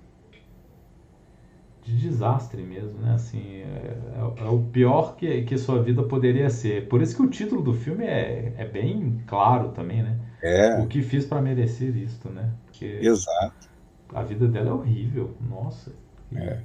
de 1.84 1.96
desastre 1.96 2.62
mesmo, 2.64 2.98
né? 2.98 3.14
Assim, 3.14 3.60
é, 3.60 3.96
é, 4.16 4.44
é, 4.44 4.48
o 4.48 4.58
pior 4.72 5.14
que, 5.14 5.42
que 5.42 5.56
sua 5.56 5.80
vida 5.80 6.02
poderia 6.02 6.50
ser. 6.50 6.88
Por 6.88 7.00
isso 7.00 7.14
que 7.14 7.22
o 7.22 7.30
título 7.30 7.62
do 7.62 7.72
filme 7.72 8.04
é, 8.04 8.54
é 8.58 8.64
bem 8.64 9.22
claro 9.24 9.68
também, 9.68 10.02
né? 10.02 10.18
É. 10.42 10.80
O 10.80 10.88
que 10.88 11.00
fiz 11.00 11.24
para 11.24 11.40
merecer 11.40 11.96
isto, 11.96 12.28
né? 12.28 12.50
Porque 12.64 12.98
Exato. 13.00 13.75
A 14.14 14.22
vida 14.22 14.46
dela 14.46 14.70
é 14.70 14.72
horrível, 14.72 15.34
nossa. 15.48 15.92
É. 16.34 16.60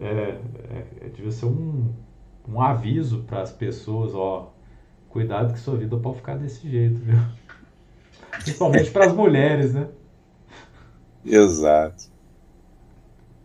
É, 0.00 0.06
é, 0.06 0.86
é 1.02 1.08
devia 1.08 1.30
ser 1.30 1.46
um, 1.46 1.92
um 2.48 2.60
aviso 2.60 3.22
para 3.24 3.42
as 3.42 3.52
pessoas, 3.52 4.14
ó, 4.14 4.52
cuidado 5.08 5.52
que 5.52 5.60
sua 5.60 5.76
vida 5.76 5.96
pode 5.96 6.16
ficar 6.16 6.36
desse 6.36 6.68
jeito, 6.68 7.00
viu? 7.00 7.18
Principalmente 8.32 8.90
para 8.90 9.06
as 9.06 9.12
mulheres, 9.12 9.74
né? 9.74 9.88
Exato 11.24 12.12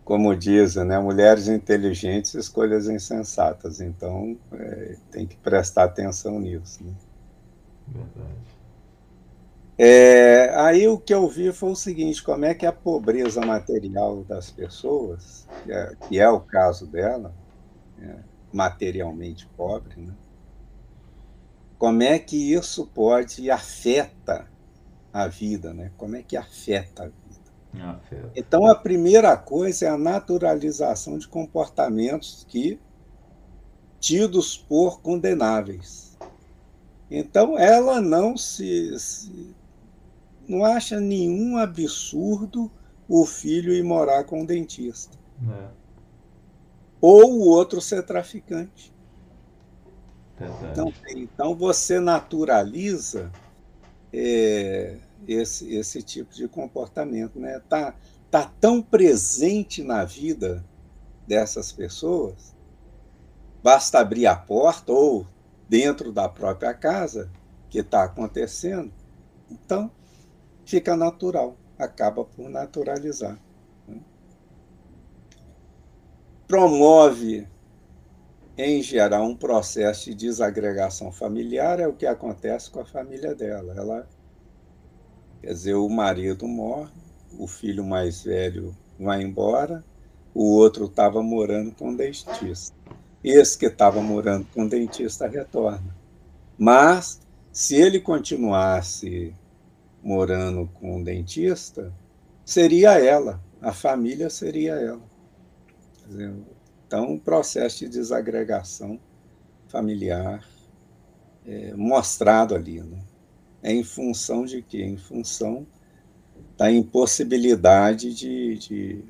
como 0.08 0.34
dizem, 0.34 0.86
né, 0.86 0.98
mulheres 0.98 1.50
inteligentes, 1.50 2.34
escolhas 2.34 2.88
insensatas. 2.88 3.82
Então, 3.82 4.38
é, 4.54 4.96
tem 5.12 5.28
que 5.28 5.36
prestar 5.36 5.84
atenção 5.84 6.40
nisso. 6.40 6.82
Né? 6.82 6.94
É, 9.78 10.52
aí 10.56 10.88
o 10.88 10.98
que 10.98 11.14
eu 11.14 11.28
vi 11.28 11.52
foi 11.52 11.72
o 11.72 11.76
seguinte: 11.76 12.24
como 12.24 12.46
é 12.46 12.54
que 12.54 12.66
a 12.66 12.72
pobreza 12.72 13.42
material 13.42 14.24
das 14.24 14.50
pessoas, 14.50 15.48
que 15.64 15.72
é, 15.72 15.96
que 16.08 16.20
é 16.20 16.30
o 16.30 16.40
caso 16.40 16.88
dela, 16.88 17.34
é, 18.02 18.16
materialmente 18.52 19.48
pobre, 19.56 20.02
né? 20.02 20.14
como 21.78 22.02
é 22.02 22.18
que 22.18 22.54
isso 22.54 22.88
pode 22.88 23.50
afeta 23.52 24.48
a 25.14 25.28
vida, 25.28 25.74
né? 25.74 25.92
Como 25.98 26.16
é 26.16 26.24
que 26.24 26.36
afeta 26.36 27.04
a 27.04 27.06
vida? 27.06 27.18
Então, 28.36 28.66
a 28.68 28.76
primeira 28.76 29.38
coisa 29.38 29.86
é 29.86 29.90
a 29.90 29.98
naturalização 29.98 31.18
de 31.18 31.28
comportamentos 31.28 32.46
que 32.48 32.80
tidos 34.00 34.58
por 34.58 35.02
condenáveis. 35.02 36.18
Então, 37.10 37.58
ela 37.58 38.02
não 38.02 38.36
se, 38.36 38.98
se 39.00 39.56
não 40.48 40.64
acha 40.64 41.00
nenhum 41.00 41.58
absurdo 41.58 42.72
o 43.08 43.26
filho 43.26 43.74
ir 43.74 43.84
morar 43.84 44.24
com 44.24 44.42
o 44.42 44.46
dentista. 44.46 45.18
É. 45.50 45.68
Ou 47.00 47.34
o 47.34 47.48
outro 47.48 47.80
ser 47.80 48.04
traficante. 48.04 48.94
Então, 50.72 50.94
então, 51.16 51.56
você 51.56 52.00
naturaliza 52.00 53.32
é, 54.14 54.98
esse, 55.28 55.76
esse 55.76 56.02
tipo 56.02 56.34
de 56.34 56.48
comportamento. 56.48 57.40
Né? 57.40 57.60
Tá, 57.68 57.96
tá 58.30 58.52
tão 58.60 58.82
presente 58.82 59.84
na 59.84 60.04
vida 60.04 60.64
dessas 61.28 61.72
pessoas, 61.72 62.56
basta 63.62 64.00
abrir 64.00 64.28
a 64.28 64.36
porta 64.36 64.94
ou 64.94 65.28
dentro 65.68 66.12
da 66.12 66.30
própria 66.30 66.74
casa 66.74 67.30
que 67.70 67.80
está 67.80 68.04
acontecendo, 68.04 68.94
então 69.52 69.92
fica 70.68 70.96
natural, 70.96 71.58
acaba 71.80 72.24
por 72.24 72.48
naturalizar. 72.50 73.40
Né? 73.88 74.00
Promove, 76.48 77.48
em 78.56 78.84
geral, 78.84 79.24
um 79.24 79.36
processo 79.36 80.12
de 80.12 80.16
desagregação 80.16 81.12
familiar, 81.12 81.80
é 81.80 81.88
o 81.88 81.94
que 81.94 82.06
acontece 82.06 82.70
com 82.70 82.82
a 82.82 82.86
família 82.86 83.34
dela. 83.34 83.74
Ela 83.76 84.08
Quer 85.42 85.54
dizer, 85.54 85.76
o 85.76 85.88
marido 85.88 86.48
morre, 86.48 86.92
o 87.38 87.48
filho 87.48 87.86
mais 87.86 88.24
velho 88.24 88.76
vai 89.00 89.22
embora, 89.22 89.84
o 90.34 90.44
outro 90.44 90.86
estava 90.86 91.22
morando 91.22 91.72
com 91.72 91.92
o 91.92 91.96
dentista. 91.96 92.76
Esse 93.24 93.58
que 93.58 93.68
estava 93.68 94.02
morando 94.02 94.46
com 94.54 94.66
o 94.66 94.70
dentista 94.70 95.28
retorna. 95.28 95.96
Mas, 96.58 97.22
se 97.52 97.76
ele 97.76 98.00
continuasse 98.00 99.34
morando 100.08 100.70
com 100.76 101.02
o 101.02 101.04
dentista, 101.04 101.94
seria 102.46 102.98
ela, 102.98 103.44
a 103.62 103.74
família 103.74 104.30
seria 104.30 104.76
ela. 104.76 105.02
Então, 106.88 107.12
um 107.12 107.20
processo 107.20 107.80
de 107.80 107.90
desagregação 107.90 108.98
familiar 109.68 110.48
é, 111.46 111.74
mostrado 111.74 112.56
ali. 112.56 112.82
Né? 112.82 113.00
é 113.62 113.74
em 113.74 113.84
função 113.84 114.46
de 114.46 114.62
quê? 114.62 114.82
Em 114.82 114.96
função 114.96 115.68
da 116.56 116.72
impossibilidade 116.72 118.14
de, 118.14 118.58
de 118.60 119.06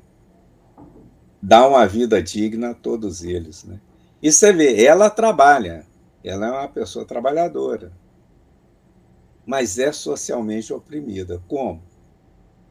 dar 1.40 1.68
uma 1.68 1.86
vida 1.86 2.20
digna 2.20 2.70
a 2.70 2.74
todos 2.74 3.22
eles. 3.22 3.62
Né? 3.62 3.78
E 4.20 4.32
você 4.32 4.52
vê, 4.52 4.84
ela 4.84 5.08
trabalha, 5.08 5.86
ela 6.24 6.48
é 6.48 6.50
uma 6.50 6.68
pessoa 6.68 7.04
trabalhadora, 7.04 7.92
mas 9.48 9.80
é 9.80 9.90
socialmente 9.90 10.72
oprimida. 10.72 11.42
Como? 11.48 11.82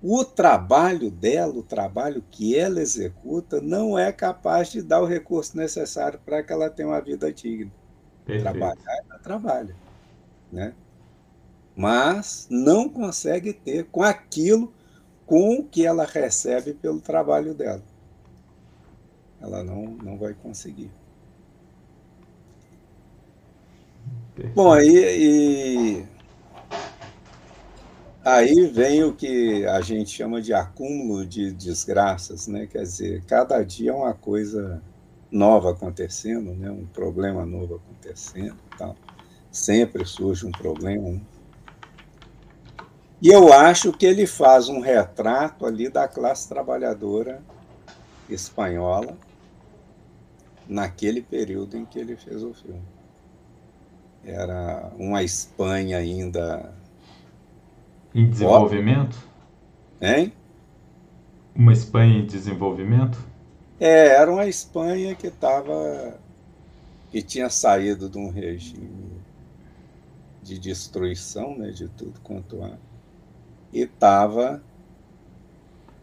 O 0.01 0.23
trabalho 0.23 1.11
dela, 1.11 1.53
o 1.55 1.63
trabalho 1.63 2.23
que 2.29 2.55
ela 2.55 2.79
executa, 2.79 3.59
não 3.59 3.99
é 3.99 4.13
capaz 4.13 4.71
de 4.71 4.81
dar 4.81 5.01
o 5.01 5.05
recurso 5.05 5.57
necessário 5.57 6.19
para 6.23 6.41
que 6.41 6.53
ela 6.53 6.69
tenha 6.69 6.87
uma 6.87 7.01
vida 7.01 7.33
digna. 7.33 7.71
Perfeito. 8.23 8.43
Trabalhar, 8.43 9.03
ela 9.09 9.19
trabalha. 9.19 9.75
Né? 10.51 10.73
mas 11.77 12.47
não 12.49 12.89
consegue 12.89 13.53
ter 13.53 13.85
com 13.85 14.01
aquilo 14.01 14.73
com 15.27 15.63
que 15.63 15.85
ela 15.85 16.05
recebe 16.05 16.73
pelo 16.73 16.99
trabalho 16.99 17.53
dela. 17.53 17.83
Ela 19.39 19.63
não, 19.63 19.85
não 19.85 20.17
vai 20.17 20.33
conseguir. 20.33 20.89
Bom, 24.55 24.73
aí, 24.73 24.87
e, 24.87 26.05
aí 28.27 28.67
vem 28.67 29.03
o 29.03 29.13
que 29.13 29.65
a 29.65 29.81
gente 29.81 30.09
chama 30.09 30.41
de 30.41 30.53
acúmulo 30.53 31.25
de 31.25 31.51
desgraças, 31.51 32.47
né? 32.47 32.67
Quer 32.67 32.83
dizer, 32.83 33.23
cada 33.25 33.63
dia 33.63 33.91
é 33.91 33.93
uma 33.93 34.13
coisa 34.13 34.81
nova 35.31 35.71
acontecendo, 35.71 36.53
né? 36.53 36.69
Um 36.69 36.85
problema 36.85 37.45
novo 37.45 37.75
acontecendo, 37.75 38.57
tal. 38.77 38.95
Sempre 39.51 40.05
surge 40.05 40.45
um 40.45 40.51
problema. 40.51 41.09
Né? 41.09 41.21
E 43.21 43.29
eu 43.29 43.51
acho 43.51 43.91
que 43.91 44.05
ele 44.05 44.27
faz 44.27 44.69
um 44.69 44.79
retrato 44.79 45.65
ali 45.65 45.89
da 45.89 46.07
classe 46.07 46.47
trabalhadora 46.47 47.41
espanhola 48.29 49.17
naquele 50.67 51.21
período 51.21 51.77
em 51.77 51.85
que 51.85 51.97
ele 51.97 52.15
fez 52.15 52.43
o 52.43 52.53
filme. 52.53 52.83
Era 54.23 54.91
uma 54.97 55.23
Espanha 55.23 55.97
ainda. 55.97 56.73
Em 58.17 58.27
desenvolvimento? 58.27 59.15
Hein? 60.01 60.33
Uma 61.55 61.71
Espanha 61.71 62.17
em 62.17 62.25
desenvolvimento? 62.25 63.23
É, 63.79 64.07
era 64.07 64.31
uma 64.31 64.47
Espanha 64.47 65.13
que 65.13 65.27
estava. 65.27 66.17
que 67.11 67.21
tinha 67.21 67.47
saído 67.47 68.09
de 68.09 68.17
um 68.17 68.31
regime 68.31 69.21
de 70.41 70.57
destruição 70.57 71.55
né, 71.59 71.69
de 71.69 71.87
tudo 71.89 72.19
quanto 72.21 72.63
há 72.63 72.71
e 73.71 73.81
estava 73.81 74.63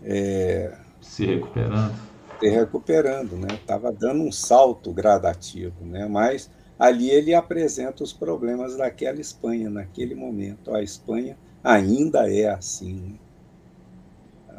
é, 0.00 0.72
se 1.00 1.26
recuperando. 1.26 1.94
Se 2.38 2.48
recuperando, 2.48 3.36
né? 3.36 3.48
Estava 3.54 3.90
dando 3.90 4.22
um 4.22 4.30
salto 4.30 4.92
gradativo, 4.92 5.84
né? 5.84 6.06
Mas 6.06 6.48
ali 6.78 7.10
ele 7.10 7.34
apresenta 7.34 8.04
os 8.04 8.12
problemas 8.12 8.76
daquela 8.76 9.20
Espanha 9.20 9.68
naquele 9.68 10.14
momento. 10.14 10.72
A 10.72 10.80
Espanha 10.80 11.36
ainda 11.64 12.30
é 12.30 12.50
assim. 12.50 12.94
Né? 12.94 13.18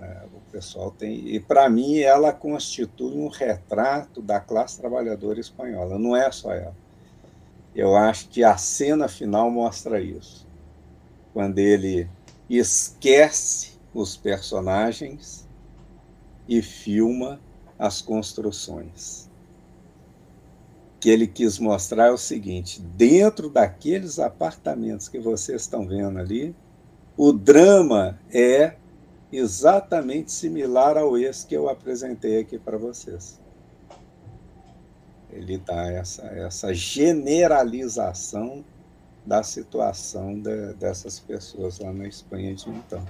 É, 0.01 0.25
o 0.35 0.51
pessoal 0.51 0.91
tem 0.91 1.27
e 1.29 1.39
para 1.39 1.69
mim 1.69 1.99
ela 1.99 2.33
constitui 2.33 3.15
um 3.15 3.29
retrato 3.29 4.21
da 4.21 4.39
classe 4.39 4.79
trabalhadora 4.79 5.39
espanhola. 5.39 5.99
Não 5.99 6.15
é 6.15 6.29
só 6.31 6.51
ela. 6.51 6.75
Eu 7.75 7.95
acho 7.95 8.29
que 8.29 8.43
a 8.43 8.57
cena 8.57 9.07
final 9.07 9.51
mostra 9.51 10.01
isso. 10.01 10.47
Quando 11.33 11.59
ele 11.59 12.09
esquece 12.49 13.73
os 13.93 14.15
personagens 14.15 15.47
e 16.47 16.61
filma 16.61 17.39
as 17.77 18.01
construções. 18.01 19.29
O 20.95 20.99
que 20.99 21.09
ele 21.09 21.27
quis 21.27 21.59
mostrar 21.59 22.07
é 22.07 22.11
o 22.11 22.17
seguinte: 22.17 22.81
dentro 22.81 23.49
daqueles 23.49 24.19
apartamentos 24.19 25.07
que 25.07 25.19
vocês 25.19 25.61
estão 25.61 25.85
vendo 25.85 26.17
ali, 26.17 26.55
o 27.17 27.31
drama 27.31 28.19
é 28.31 28.75
exatamente 29.31 30.31
similar 30.31 30.97
ao 30.97 31.17
esse 31.17 31.45
que 31.45 31.55
eu 31.55 31.69
apresentei 31.69 32.39
aqui 32.39 32.57
para 32.57 32.77
vocês. 32.77 33.39
Ele 35.31 35.57
dá 35.57 35.91
essa, 35.91 36.23
essa 36.27 36.73
generalização 36.73 38.63
da 39.25 39.43
situação 39.43 40.39
de, 40.39 40.73
dessas 40.73 41.19
pessoas 41.19 41.79
lá 41.79 41.91
na 41.91 42.07
Espanha 42.07 42.53
de 42.53 42.69
então. 42.69 43.03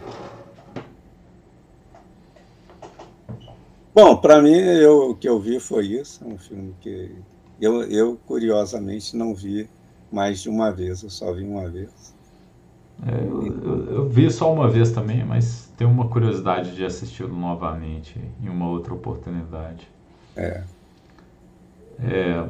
Bom, 3.94 4.18
para 4.18 4.42
mim, 4.42 4.56
eu, 4.56 5.12
o 5.12 5.16
que 5.16 5.28
eu 5.28 5.40
vi 5.40 5.60
foi 5.60 5.86
isso. 5.88 6.24
É 6.24 6.28
um 6.28 6.38
filme 6.38 6.76
que 6.82 7.16
eu, 7.62 7.84
eu, 7.84 8.18
curiosamente, 8.26 9.16
não 9.16 9.34
vi 9.34 9.70
mais 10.12 10.42
de 10.42 10.50
uma 10.50 10.72
vez. 10.72 11.04
Eu 11.04 11.10
só 11.10 11.32
vi 11.32 11.44
uma 11.44 11.70
vez. 11.70 12.15
É, 13.04 13.24
eu, 13.24 13.46
eu, 13.46 13.86
eu, 13.96 14.10
vi 14.10 14.32
só 14.32 14.54
uma 14.54 14.70
vez 14.70 14.92
também, 14.92 15.24
mas 15.26 15.72
tenho 15.78 15.90
uma 15.90 16.08
curiosidade 16.08 16.76
de 16.76 16.86
assisti-lo 16.86 17.36
novamente 17.36 18.20
em 18.42 18.50
uma 18.50 18.70
outra 18.70 18.94
oportunidade. 18.94 19.88
É. 20.36 20.64
é. 22.00 22.50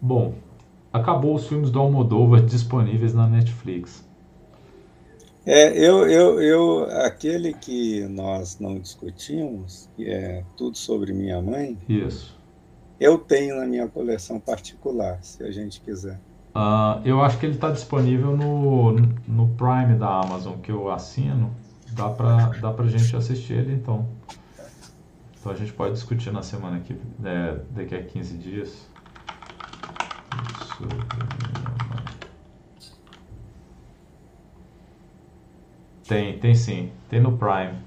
Bom, 0.00 0.34
acabou 0.92 1.34
os 1.34 1.46
filmes 1.46 1.70
do 1.70 1.78
Almodóvar 1.78 2.44
disponíveis 2.44 3.14
na 3.14 3.26
Netflix. 3.26 4.04
É, 5.44 5.76
eu, 5.76 6.08
eu, 6.08 6.40
eu, 6.40 6.84
aquele 7.04 7.52
que 7.52 8.02
nós 8.08 8.60
não 8.60 8.78
discutimos, 8.78 9.88
que 9.96 10.08
é 10.08 10.44
tudo 10.56 10.76
sobre 10.76 11.12
minha 11.12 11.40
mãe. 11.42 11.76
Isso. 11.88 12.38
Eu 12.98 13.18
tenho 13.18 13.56
na 13.56 13.66
minha 13.66 13.88
coleção 13.88 14.38
particular, 14.38 15.18
se 15.22 15.42
a 15.42 15.50
gente 15.50 15.80
quiser. 15.80 16.20
Uh, 16.54 17.00
eu 17.04 17.22
acho 17.22 17.38
que 17.38 17.46
ele 17.46 17.54
está 17.54 17.70
disponível 17.70 18.36
no, 18.36 18.92
no 19.26 19.48
Prime 19.56 19.94
da 19.98 20.20
Amazon, 20.20 20.58
que 20.58 20.70
eu 20.70 20.90
assino. 20.90 21.54
Dá 21.92 22.08
para 22.10 22.46
dá 22.58 22.70
pra 22.72 22.86
gente 22.86 23.14
assistir 23.16 23.54
ele, 23.54 23.74
então. 23.74 24.06
Então 25.38 25.50
a 25.50 25.54
gente 25.54 25.72
pode 25.72 25.94
discutir 25.94 26.30
na 26.30 26.42
semana 26.42 26.80
que 26.80 26.94
é, 27.24 27.58
daqui 27.70 27.94
a 27.94 28.02
15 28.02 28.36
dias. 28.36 28.88
Tem, 36.06 36.38
tem 36.38 36.54
sim. 36.54 36.92
Tem 37.08 37.20
no 37.20 37.36
Prime. 37.38 37.78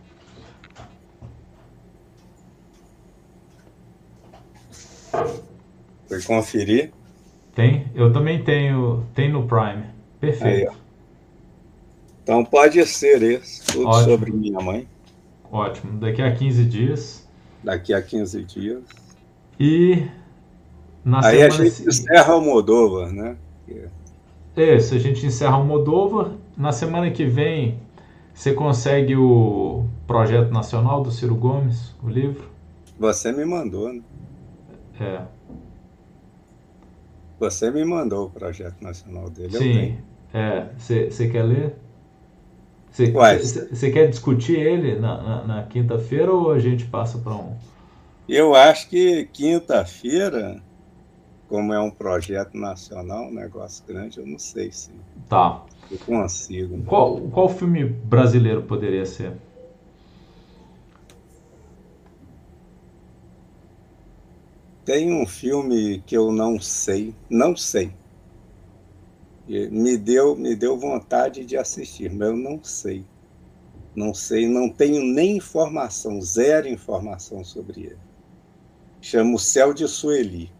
Foi 6.07 6.21
conferir? 6.23 6.91
Tem, 7.55 7.87
eu 7.95 8.11
também 8.11 8.43
tenho, 8.43 9.05
tem 9.15 9.31
no 9.31 9.47
Prime. 9.47 9.85
Perfeito. 10.19 10.69
Aí, 10.69 10.77
então 12.21 12.43
pode 12.43 12.85
ser 12.85 13.23
esse, 13.23 13.63
tudo 13.63 13.87
Ótimo. 13.87 14.11
sobre 14.11 14.31
minha 14.31 14.59
mãe. 14.59 14.87
Ótimo. 15.49 15.97
Daqui 15.99 16.21
a 16.21 16.35
15 16.35 16.65
dias. 16.65 17.27
Daqui 17.63 17.93
a 17.93 18.01
15 18.01 18.43
dias. 18.43 18.83
E 19.57 20.05
na 21.03 21.25
Aí 21.25 21.41
a 21.41 21.49
gente 21.49 21.71
seguinte... 21.71 22.01
encerra 22.01 22.35
o 22.35 22.41
Moldova, 22.41 23.09
né? 23.11 23.37
Isso, 24.57 24.93
a 24.93 24.99
gente 24.99 25.25
encerra 25.25 25.57
o 25.57 25.63
Moldova. 25.63 26.35
Na 26.57 26.73
semana 26.73 27.09
que 27.09 27.25
vem 27.25 27.79
você 28.33 28.53
consegue 28.53 29.15
o 29.15 29.85
projeto 30.05 30.51
nacional 30.51 31.01
do 31.01 31.09
Ciro 31.09 31.35
Gomes, 31.35 31.95
o 32.03 32.09
livro? 32.09 32.49
Você 32.99 33.31
me 33.31 33.45
mandou, 33.45 33.93
né? 33.93 34.01
É. 34.99 35.21
Você 37.39 37.69
me 37.69 37.83
mandou 37.83 38.27
o 38.27 38.29
projeto 38.29 38.81
nacional 38.81 39.29
dele. 39.29 39.57
Sim. 39.57 39.97
É. 40.33 40.67
Você 40.77 41.29
quer 41.29 41.43
ler? 41.43 41.75
Você 42.91 43.91
quer 43.91 44.07
discutir 44.07 44.57
ele 44.57 44.95
na, 44.95 45.21
na, 45.21 45.43
na 45.43 45.63
quinta-feira 45.63 46.31
ou 46.31 46.51
a 46.51 46.59
gente 46.59 46.85
passa 46.85 47.17
para 47.17 47.33
um. 47.33 47.53
Eu 48.27 48.55
acho 48.55 48.89
que 48.89 49.25
quinta-feira, 49.33 50.61
como 51.47 51.73
é 51.73 51.79
um 51.79 51.91
projeto 51.91 52.57
nacional, 52.57 53.25
um 53.25 53.33
negócio 53.33 53.83
grande, 53.85 54.19
eu 54.19 54.25
não 54.25 54.39
sei 54.39 54.71
se 54.71 54.91
tá. 55.29 55.63
eu 55.91 55.97
consigo. 55.99 56.81
Qual, 56.83 57.19
qual 57.21 57.49
filme 57.49 57.83
brasileiro 57.83 58.63
poderia 58.63 59.05
ser? 59.05 59.33
Tem 64.85 65.11
um 65.11 65.25
filme 65.25 66.03
que 66.05 66.15
eu 66.15 66.31
não 66.31 66.59
sei, 66.61 67.15
não 67.27 67.57
sei. 67.57 67.91
Me 69.47 69.97
deu, 69.97 70.35
me 70.35 70.55
deu 70.55 70.77
vontade 70.77 71.43
de 71.43 71.57
assistir, 71.57 72.11
mas 72.13 72.29
eu 72.29 72.37
não 72.37 72.63
sei. 72.63 73.03
Não 73.95 74.13
sei, 74.13 74.47
não 74.47 74.69
tenho 74.69 75.01
nem 75.03 75.37
informação, 75.37 76.21
zero 76.21 76.67
informação 76.67 77.43
sobre 77.43 77.81
ele. 77.81 77.97
Chama 79.01 79.35
O 79.35 79.39
Céu 79.39 79.73
de 79.73 79.87
Sueli. 79.87 80.51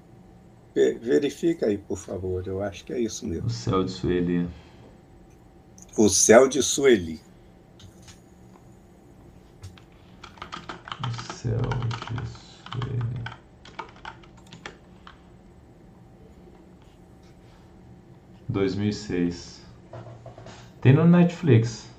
Verifica 0.73 1.67
aí, 1.67 1.77
por 1.77 1.97
favor, 1.97 2.45
eu 2.47 2.63
acho 2.63 2.83
que 2.83 2.93
é 2.93 2.99
isso 2.99 3.27
mesmo. 3.27 3.47
O 3.47 3.51
Céu 3.51 3.83
de 3.83 3.91
Sueli. 3.91 4.49
O 5.95 6.09
Céu 6.09 6.47
de 6.47 6.63
Sueli. 6.63 7.21
O 10.99 11.33
Céu 11.33 11.61
de 11.61 12.27
Sueli. 12.27 12.44
2006. 18.55 19.61
Tem 20.79 20.93
no 20.93 21.05
Netflix. 21.05 21.89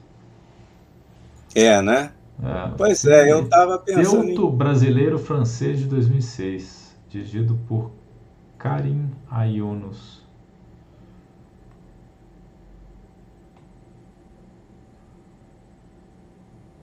É, 1.55 1.83
né? 1.83 2.13
É. 2.43 2.73
Pois 2.77 3.05
é, 3.05 3.31
eu 3.31 3.47
tava 3.49 3.79
pensando. 3.79 4.27
Teuto 4.27 4.49
em... 4.49 4.57
Brasileiro 4.57 5.19
Francês 5.19 5.79
de 5.79 5.85
2006, 5.85 6.97
dirigido 7.09 7.59
por 7.69 7.91
Karim 8.59 9.11
Ayonos. 9.31 10.25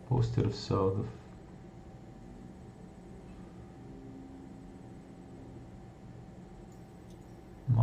Pôster 0.07 0.45
oficial 0.45 0.91
do 0.91 1.22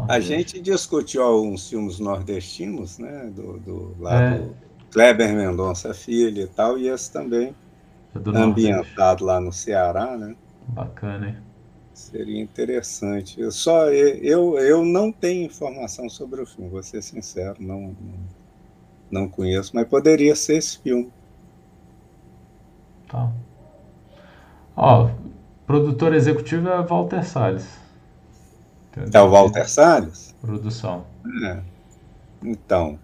A 0.09 0.21
gente 0.21 0.61
discutiu 0.61 1.23
alguns 1.23 1.69
filmes 1.69 1.99
nordestinos, 1.99 2.99
né? 2.99 3.31
Do, 3.35 3.59
do 3.59 3.97
lá 3.99 4.23
é. 4.23 4.39
do 4.39 4.55
Kleber 4.91 5.35
Mendonça 5.35 5.95
Filho 5.95 6.43
e 6.43 6.47
tal, 6.47 6.79
e 6.79 6.89
esse 6.89 7.13
também 7.13 7.55
é 8.15 8.39
ambientado 8.39 9.25
lá 9.25 9.41
no 9.41 9.53
Ceará, 9.53 10.17
né? 10.17 10.35
Bacana, 10.69 11.29
hein? 11.29 11.37
Seria 11.95 12.41
interessante. 12.41 13.41
Eu 13.41 13.51
só 13.51 13.89
eu, 13.89 14.59
eu 14.59 14.85
não 14.85 15.13
tenho 15.13 15.47
informação 15.47 16.09
sobre 16.09 16.41
o 16.41 16.47
filme, 16.47 16.71
vou 16.71 16.83
ser 16.83 17.03
sincero, 17.03 17.57
não, 17.61 17.95
não 19.11 19.29
conheço, 19.29 19.73
mas 19.75 19.87
poderia 19.87 20.35
ser 20.35 20.57
esse 20.57 20.79
filme. 20.79 21.11
Tá. 23.09 23.31
Ó, 24.77 25.11
produtor 25.67 26.15
executivo 26.15 26.69
é 26.69 26.83
Walter 26.83 27.25
Salles. 27.25 27.79
É 29.13 29.21
o 29.21 29.31
Walter 29.31 29.69
Salles? 29.69 30.35
Produção. 30.41 31.05
É. 31.45 31.61
Então. 32.43 32.99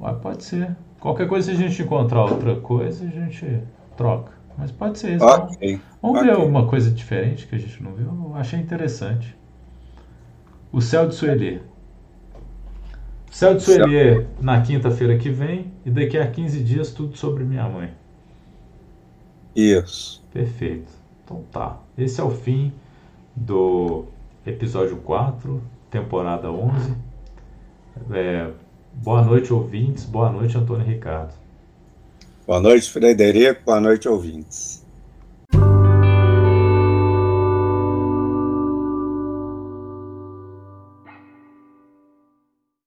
Ué, 0.00 0.12
pode 0.14 0.44
ser. 0.44 0.76
Qualquer 1.00 1.28
coisa, 1.28 1.50
se 1.50 1.56
a 1.56 1.68
gente 1.68 1.82
encontrar 1.82 2.22
outra 2.22 2.56
coisa, 2.56 3.04
a 3.04 3.08
gente 3.08 3.62
troca. 3.96 4.32
Mas 4.56 4.70
pode 4.70 4.98
ser 4.98 5.16
isso. 5.16 5.24
Okay. 5.24 5.80
Vamos 6.00 6.18
okay. 6.20 6.30
ver 6.30 6.36
alguma 6.36 6.66
coisa 6.66 6.90
diferente 6.90 7.46
que 7.46 7.54
a 7.54 7.58
gente 7.58 7.82
não 7.82 7.92
viu? 7.92 8.06
Eu 8.06 8.34
achei 8.36 8.58
interessante. 8.58 9.36
O 10.70 10.80
Céu 10.80 11.08
de 11.08 11.14
Sueli. 11.14 11.60
Céu 13.30 13.54
de 13.54 13.62
Sueli 13.62 14.26
na 14.40 14.60
quinta-feira 14.62 15.18
que 15.18 15.28
vem 15.28 15.72
e 15.84 15.90
daqui 15.90 16.16
a 16.16 16.30
15 16.30 16.62
dias 16.62 16.92
tudo 16.92 17.16
sobre 17.16 17.42
minha 17.42 17.68
mãe. 17.68 17.92
Isso. 19.54 20.24
Perfeito. 20.32 20.92
Então 21.24 21.42
tá. 21.50 21.78
Esse 21.98 22.20
é 22.20 22.24
o 22.24 22.30
fim 22.30 22.72
do 23.34 24.04
episódio 24.46 24.96
4, 24.98 25.62
temporada 25.90 26.50
11. 26.50 26.94
É, 28.12 28.50
boa 28.92 29.22
noite, 29.22 29.52
ouvintes. 29.52 30.04
Boa 30.04 30.30
noite, 30.30 30.56
Antônio 30.56 30.84
Ricardo. 30.84 31.32
Boa 32.46 32.60
noite, 32.60 32.90
Frederico. 32.90 33.62
Boa 33.64 33.80
noite, 33.80 34.08
ouvintes. 34.08 34.83